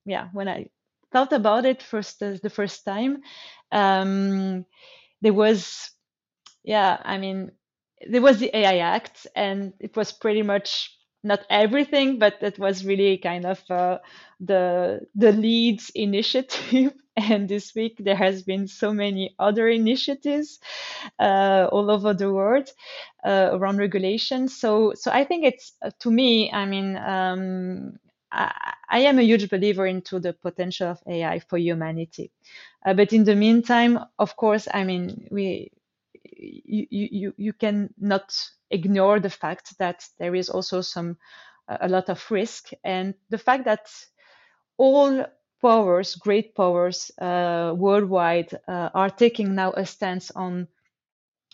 [0.06, 0.70] yeah, when I
[1.12, 3.22] thought about it first the first time,
[3.74, 4.66] um,
[5.22, 5.92] there was
[6.64, 7.52] yeah, I mean,
[8.10, 12.86] there was the AI Act, and it was pretty much not everything, but it was
[12.86, 14.00] really kind of uh,
[14.40, 16.94] the the leads initiative.
[17.16, 20.60] and this week there has been so many other initiatives
[21.20, 22.70] uh, all over the world
[23.26, 24.48] uh, around regulation.
[24.48, 26.52] So so I think it's uh, to me.
[26.52, 26.98] I mean.
[26.98, 28.00] Um,
[28.34, 32.32] I, am a huge believer into the potential of AI for humanity,
[32.86, 35.72] uh, but in the meantime, of course, I mean we
[36.24, 38.34] you, you, you can not
[38.72, 41.18] ignore the fact that there is also some
[41.68, 43.90] a lot of risk and the fact that
[44.78, 45.26] all
[45.62, 50.68] powers, great powers uh, worldwide, uh, are taking now a stance on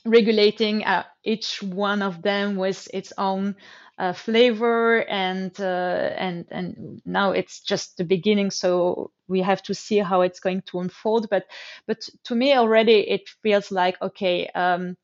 [0.06, 3.56] regulating uh, each one of them with its own
[3.98, 9.74] uh, flavor and uh, and and now it's just the beginning so we have to
[9.74, 11.46] see how it's going to unfold but
[11.86, 14.96] but to me already it feels like okay um,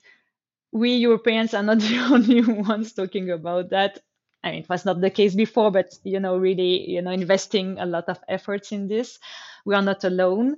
[0.71, 3.99] we Europeans are not the only ones talking about that.
[4.43, 7.79] I mean, it was not the case before, but you know, really, you know, investing
[7.79, 9.17] a lot of efforts in this.
[9.65, 10.57] We are not alone,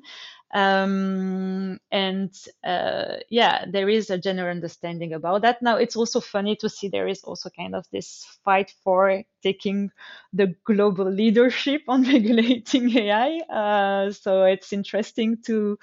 [0.54, 2.34] um, and
[2.64, 5.62] uh, yeah, there is a general understanding about that.
[5.62, 9.92] Now, it's also funny to see there is also kind of this fight for taking
[10.34, 13.40] the global leadership on regulating AI.
[13.50, 15.78] Uh, so it's interesting to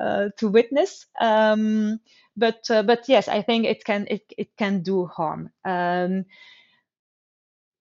[0.00, 1.06] uh, to witness.
[1.20, 2.00] Um,
[2.36, 5.50] but uh, but yes, I think it can it, it can do harm.
[5.64, 6.24] Um,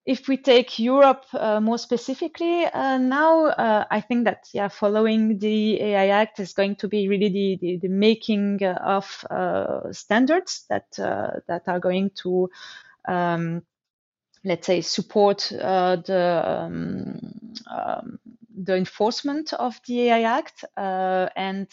[0.10, 5.38] if we take Europe uh, more specifically, uh, now uh, I think that yeah, following
[5.38, 10.66] the AI Act is going to be really the the, the making of uh, standards
[10.70, 12.49] that uh, that are going to
[13.07, 13.62] um,
[14.43, 18.20] let's say support uh, the um, um,
[18.64, 20.66] the enforcement of the AI Act.
[20.76, 21.68] And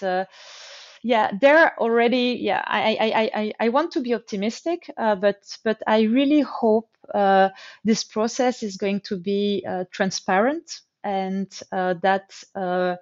[1.06, 5.56] yeah there are already yeah i i i i want to be optimistic uh, but
[5.62, 7.48] but i really hope uh,
[7.84, 12.96] this process is going to be uh, transparent and uh, that uh,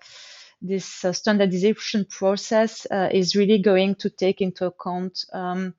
[0.61, 5.73] this uh, standardization process is really going to take into account um,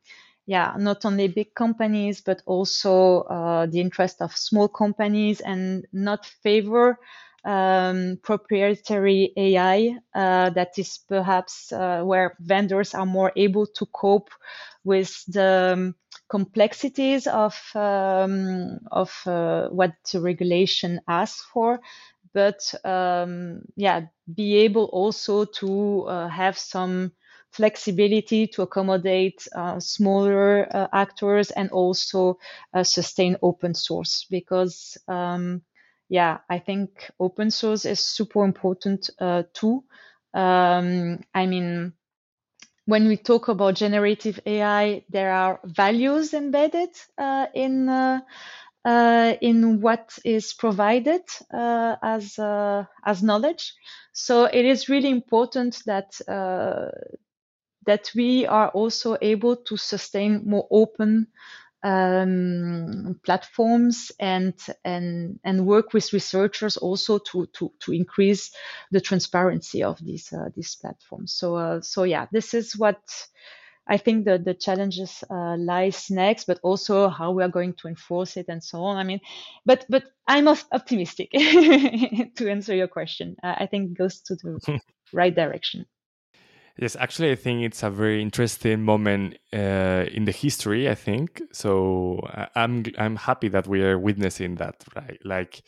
[0.47, 3.23] yeah not only big companies but also
[3.71, 6.97] the interest of small companies and not favor
[7.45, 14.29] um, proprietary AI uh, that is perhaps uh, where vendors are more able to cope
[14.83, 15.95] with the um,
[16.29, 21.79] complexities of um, of uh, what the regulation asks for,
[22.33, 27.11] but um, yeah, be able also to uh, have some
[27.51, 32.37] flexibility to accommodate uh, smaller uh, actors and also
[32.83, 35.61] sustain open source because um,
[36.09, 39.83] yeah, I think open source is super important uh, too.
[40.33, 41.93] Um, I mean,
[42.85, 48.21] when we talk about generative AI, there are values embedded uh, in uh,
[48.85, 53.73] uh in what is provided uh, as uh, as knowledge.
[54.13, 56.13] So it is really important that
[57.85, 61.27] that we are also able to sustain more open
[61.85, 68.51] um, platforms and and and work with researchers also to to to increase
[68.91, 71.33] the transparency of these uh, these platforms.
[71.33, 72.99] So uh, so yeah, this is what
[73.87, 77.87] I think the the challenges uh, lies next, but also how we are going to
[77.87, 78.97] enforce it and so on.
[78.97, 79.19] I mean,
[79.63, 81.29] but but I'm optimistic
[82.35, 83.35] to answer your question.
[83.43, 84.79] I think it goes to the
[85.13, 85.85] right direction.
[86.77, 90.89] Yes, actually, I think it's a very interesting moment uh, in the history.
[90.89, 92.19] I think so.
[92.53, 94.83] I'm I'm happy that we are witnessing that.
[94.93, 95.61] Right, like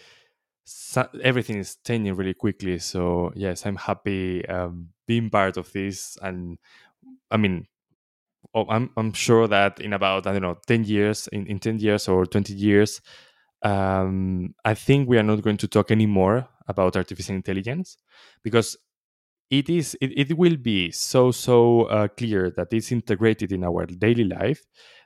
[0.65, 2.79] so, everything is changing really quickly.
[2.79, 6.17] So yes, I'm happy um, being part of this.
[6.21, 6.57] And
[7.31, 7.67] I mean,
[8.53, 11.79] oh, I'm I'm sure that in about I don't know ten years, in, in ten
[11.79, 13.01] years or twenty years,
[13.63, 17.97] um, I think we are not going to talk anymore about artificial intelligence
[18.43, 18.77] because
[19.49, 23.85] it is it, it will be so so uh, clear that it's integrated in our
[23.85, 24.63] daily life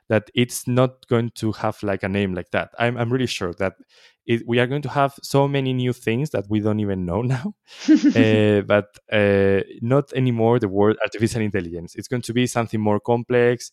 [0.08, 2.70] that it's not going to have like a name like that.
[2.78, 3.74] I'm, I'm really sure that
[4.26, 7.22] it, we are going to have so many new things that we don't even know
[7.34, 7.54] now
[8.14, 11.94] uh, but uh, not anymore the word artificial intelligence.
[11.94, 13.70] It's going to be something more complex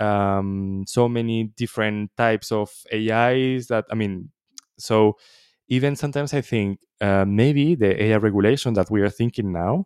[0.00, 4.30] um, so many different types of ais that i mean
[4.78, 5.16] so
[5.68, 9.84] even sometimes i think uh, maybe the ai regulation that we are thinking now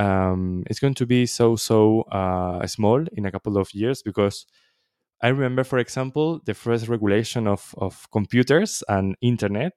[0.00, 4.46] um, it's going to be so so uh, small in a couple of years because
[5.22, 9.74] I remember, for example, the first regulation of of computers and internet.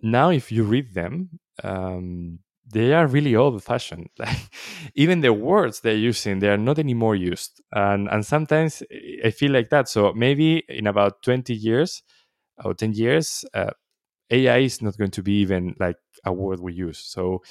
[0.00, 2.40] Now, if you read them, um,
[2.72, 4.08] they are really old fashioned.
[4.18, 4.50] Like
[4.94, 8.82] even the words they're using, they are not anymore used, and and sometimes
[9.24, 9.88] I feel like that.
[9.88, 12.02] So maybe in about twenty years
[12.64, 13.70] or ten years, uh,
[14.30, 16.98] AI is not going to be even like a word we use.
[16.98, 17.42] So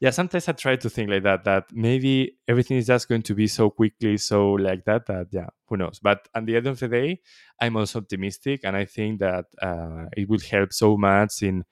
[0.00, 3.34] yeah, sometimes I try to think like that, that maybe everything is just going to
[3.34, 6.00] be so quickly, so like that, that yeah, who knows.
[6.02, 7.20] But at the end of the day,
[7.60, 8.60] I'm also optimistic.
[8.64, 11.64] And I think that uh, it will help so much in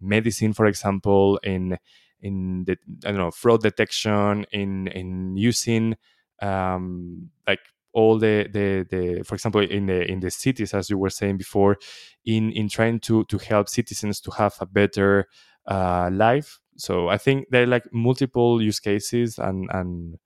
[0.00, 1.78] medicine, for example, in
[2.20, 5.96] in the I don't know fraud detection, in in using
[6.42, 7.60] um, like
[7.92, 11.38] all the, the the for example in the in the cities as you were saying
[11.38, 11.76] before
[12.24, 15.26] in in trying to to help citizens to have a better
[15.66, 20.18] uh, life so I think there are like multiple use cases, and and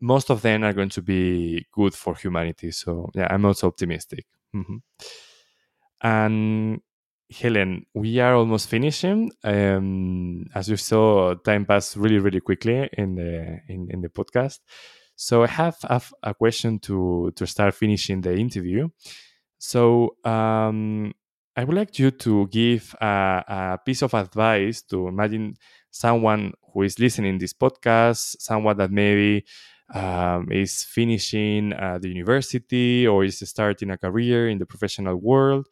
[0.00, 2.70] most of them are going to be good for humanity.
[2.70, 4.26] So yeah, I'm also optimistic.
[4.54, 4.76] Mm-hmm.
[6.02, 6.80] And
[7.30, 9.32] Helen, we are almost finishing.
[9.42, 14.60] Um, as you saw, time passed really, really quickly in the in, in the podcast.
[15.16, 18.88] So I have, have a question to to start finishing the interview.
[19.58, 21.14] So um,
[21.56, 25.56] I would like you to give a, a, piece of advice to imagine
[25.90, 29.44] someone who is listening this podcast, someone that maybe
[29.94, 35.68] um, is finishing uh, the university or is starting a career in the professional world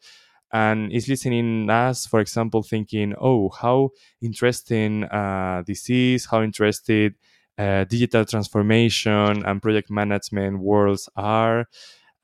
[0.53, 3.89] and is listening us, for example, thinking, oh, how
[4.21, 7.15] interesting uh, this is, how interested
[7.57, 11.67] uh, digital transformation and project management worlds are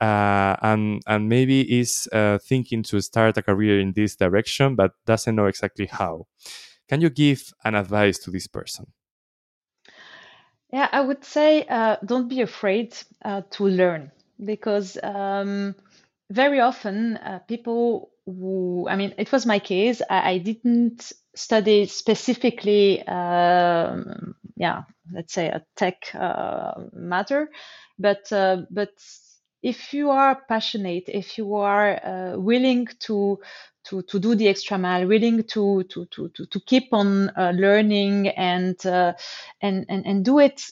[0.00, 4.92] uh, and and maybe is uh, thinking to start a career in this direction but
[5.06, 6.26] doesn't know exactly how.
[6.88, 8.86] Can you give an advice to this person?
[10.72, 14.12] Yeah i would say uh, don't be afraid uh, to learn
[14.44, 15.74] because um,
[16.30, 20.00] very often uh, people who i mean it was my case.
[20.08, 24.82] I, I didn't study specifically um, yeah
[25.12, 27.50] let's say a tech uh, matter
[27.98, 28.28] but
[28.70, 28.92] but
[29.62, 33.38] if you are passionate, if you are uh, willing to
[33.84, 37.52] to to do the extra mile, willing to to to to, to keep on uh,
[37.54, 39.12] learning and, uh,
[39.60, 40.62] and and and do it,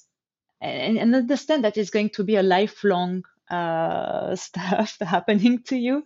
[0.60, 6.02] and, and, understand that it's going to be a lifelong uh, stuff happening to you,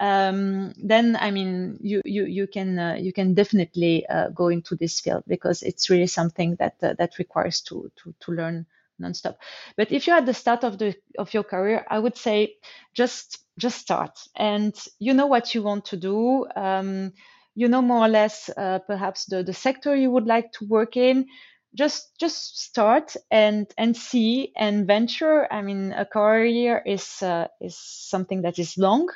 [0.00, 4.74] um, then I mean you you you can uh, you can definitely uh, go into
[4.74, 8.66] this field because it's really something that that requires to to to learn
[9.00, 9.36] nonstop.
[9.76, 12.56] But if you're at the start of the of your career, I would say
[12.94, 16.46] just just start, and you know what you want to do.
[16.56, 17.12] Um,
[17.54, 20.96] you know more or less uh, perhaps the the sector you would like to work
[20.96, 21.26] in.
[21.74, 25.52] Just just start and and see and venture.
[25.52, 29.08] I mean, a career is uh, is something that is long.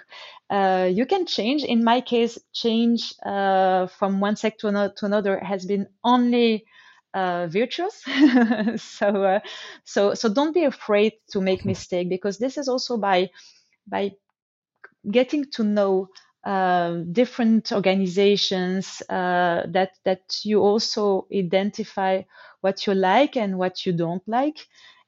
[0.50, 1.62] Uh, you can change.
[1.62, 6.64] In my case, change uh, from one sector to another has been only
[7.14, 8.02] uh, virtuous.
[8.76, 9.40] so uh,
[9.84, 11.70] so so don't be afraid to make mm-hmm.
[11.70, 13.30] mistake because this is also by
[13.86, 14.12] by
[15.10, 16.08] getting to know
[16.44, 22.22] uh, different organizations uh, that that you also identify
[22.60, 24.58] what you like and what you don't like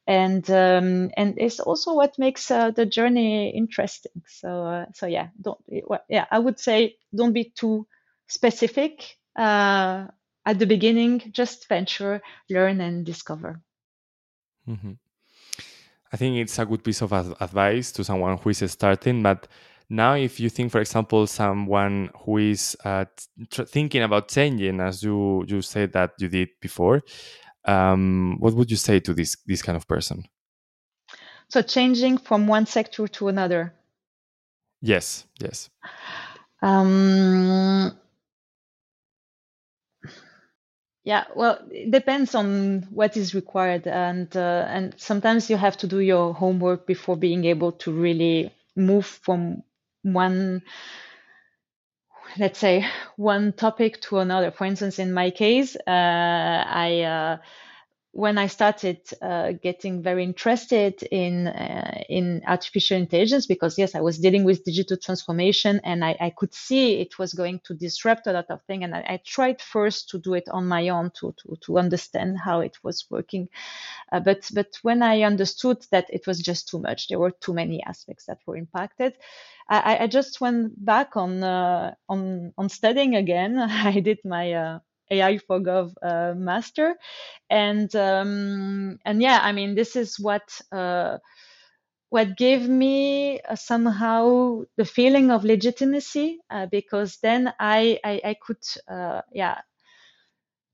[0.07, 4.23] and um, and it's also what makes uh, the journey interesting.
[4.27, 7.87] So uh, so yeah, don't well, yeah I would say don't be too
[8.29, 10.07] specific uh,
[10.47, 11.23] at the beginning.
[11.33, 13.61] Just venture, learn, and discover.
[14.69, 14.93] Mm-hmm.
[16.13, 19.47] I think it's a good piece of advice to someone who is starting, but
[19.89, 23.05] now if you think for example someone who is uh,
[23.51, 27.03] tr- thinking about changing as you you said that you did before
[27.65, 30.25] um, what would you say to this this kind of person?
[31.49, 33.75] So changing from one sector to another.
[34.81, 35.25] Yes.
[35.39, 35.69] Yes.
[36.63, 37.99] Um,
[41.05, 41.25] yeah.
[41.35, 46.01] Well, it depends on what is required, and uh, and sometimes you have to do
[46.01, 49.63] your homework before being able to really move from
[50.03, 50.63] one
[52.39, 52.87] let's say
[53.17, 54.51] one topic to another.
[54.51, 57.37] For instance, in my case, uh, I uh,
[58.13, 64.01] when I started uh, getting very interested in uh, in artificial intelligence, because yes, I
[64.01, 68.27] was dealing with digital transformation, and I, I could see it was going to disrupt
[68.27, 71.13] a lot of things, and I, I, tried first to do it on my own
[71.21, 73.49] to to, to understand how it was working,
[74.11, 77.55] uh, but but when I understood that it was just too much, there were too
[77.55, 79.15] many aspects that were impacted.
[79.69, 83.57] I, I just went back on uh, on on studying again.
[83.61, 84.79] I did my uh,
[85.11, 86.97] AI for Gov uh, master,
[87.51, 91.19] and um, and yeah, I mean this is what uh,
[92.11, 98.37] what gave me uh, somehow the feeling of legitimacy uh, because then I I, I
[98.41, 99.61] could uh, yeah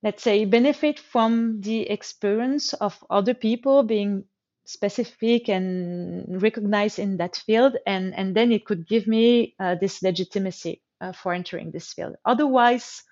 [0.03, 4.25] let's say benefit from the experience of other people being
[4.67, 10.03] specific and recognized in that field and and then it could give me uh, this
[10.03, 10.83] legitimacy
[11.15, 12.17] for entering this field.
[12.25, 13.03] Otherwise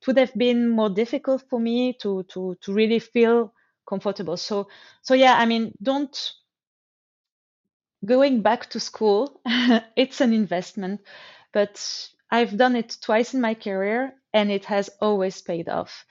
[0.00, 3.52] it would have been more difficult for me to to to really feel
[3.88, 4.36] comfortable.
[4.36, 4.68] So
[5.02, 6.16] so yeah i mean don't
[8.04, 9.40] going back to school
[9.96, 11.00] it's an investment
[11.52, 16.04] but i've done it twice in my career and it has always paid off.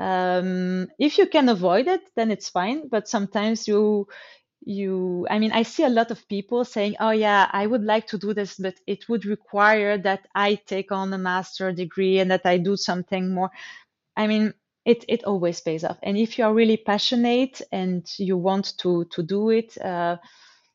[0.00, 4.06] Um, if you can avoid it then it's fine but sometimes you
[4.68, 8.06] you i mean i see a lot of people saying oh yeah i would like
[8.06, 12.30] to do this but it would require that i take on a master degree and
[12.30, 13.50] that i do something more.
[14.16, 14.54] I mean
[14.84, 15.98] it it always pays off.
[16.02, 20.18] And if you are really passionate and you want to to do it uh,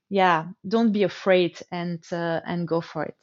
[0.10, 3.18] yeah don't be afraid and uh, and go for it.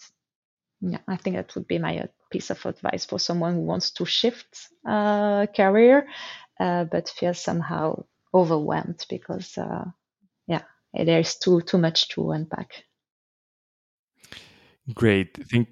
[0.81, 3.91] Yeah i think that would be my uh, piece of advice for someone who wants
[3.93, 6.07] to shift uh, career
[6.61, 8.05] uh, but feels somehow
[8.35, 9.85] overwhelmed because uh,
[10.51, 12.85] yeah, there's too too much to unpack.
[14.95, 15.37] Great.
[15.51, 15.69] Thank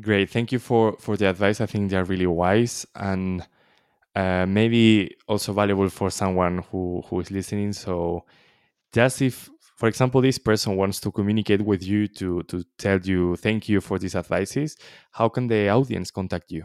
[0.00, 0.30] great.
[0.30, 1.60] Thank you for for the advice.
[1.60, 3.46] I think they are really wise and
[4.14, 7.72] uh, maybe also valuable for someone who who is listening.
[7.72, 8.24] So
[8.94, 13.36] just if for example this person wants to communicate with you to to tell you
[13.36, 14.76] thank you for these advices
[15.12, 16.64] how can the audience contact you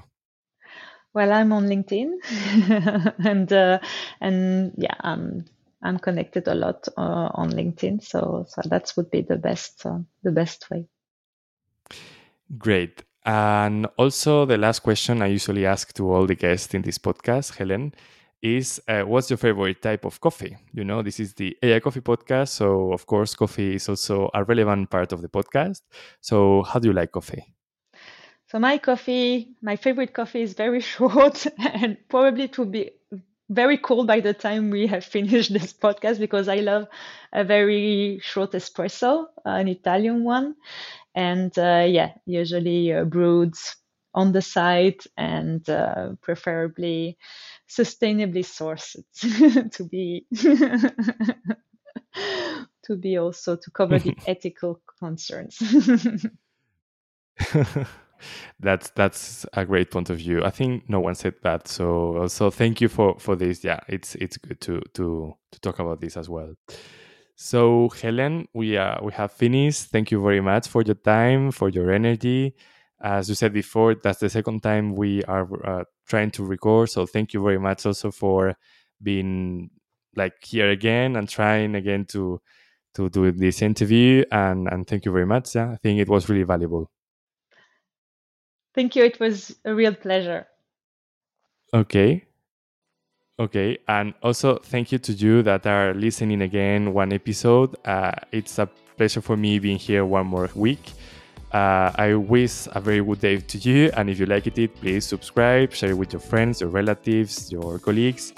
[1.13, 2.13] well i'm on linkedin
[3.25, 3.79] and uh,
[4.21, 5.45] and yeah i'm
[5.83, 9.99] I'm connected a lot uh, on LinkedIn, so so that would be the best uh,
[10.23, 10.87] the best way.
[12.57, 13.03] Great.
[13.25, 17.55] And also, the last question I usually ask to all the guests in this podcast,
[17.55, 17.93] Helen,
[18.41, 20.57] is uh, what's your favorite type of coffee?
[20.73, 22.49] You know, this is the AI Coffee podcast.
[22.49, 25.81] So, of course, coffee is also a relevant part of the podcast.
[26.19, 27.45] So, how do you like coffee?
[28.47, 32.91] So, my coffee, my favorite coffee is very short and probably it would be
[33.49, 36.87] very cool by the time we have finished this podcast because I love
[37.31, 40.55] a very short espresso, an Italian one.
[41.15, 43.55] And uh, yeah, usually uh, brewed
[44.13, 47.17] on the side and uh, preferably
[47.69, 48.95] sustainably sourced
[49.71, 50.25] to be
[52.83, 55.59] to be also to cover the ethical concerns
[58.59, 60.43] that's that's a great point of view.
[60.43, 63.63] I think no one said that, so so thank you for for this.
[63.63, 66.53] Yeah, it's it's good to to to talk about this as well.
[67.35, 69.89] So Helen, we uh, we have finished.
[69.91, 72.55] Thank you very much for your time, for your energy.
[73.01, 76.89] As you said before, that's the second time we are uh, trying to record.
[76.89, 78.55] So thank you very much also for
[79.01, 79.69] being
[80.15, 82.39] like here again and trying again to
[82.95, 84.23] to do this interview.
[84.31, 85.55] And and thank you very much.
[85.55, 86.91] Yeah, I think it was really valuable.
[88.73, 89.03] Thank you.
[89.03, 90.47] It was a real pleasure.
[91.73, 92.23] Okay.
[93.39, 93.77] Okay.
[93.87, 97.75] And also, thank you to you that are listening again one episode.
[97.85, 98.67] Uh, it's a
[98.97, 100.93] pleasure for me being here one more week.
[101.51, 103.91] Uh, I wish a very good day to you.
[103.95, 107.77] And if you liked it, please subscribe, share it with your friends, your relatives, your
[107.79, 108.33] colleagues.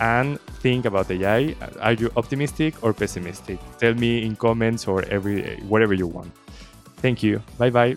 [0.00, 1.54] And think about AI?
[1.80, 3.58] Are you optimistic or pessimistic?
[3.78, 6.32] Tell me in comments or every whatever you want.
[6.96, 7.42] Thank you.
[7.58, 7.96] Bye bye.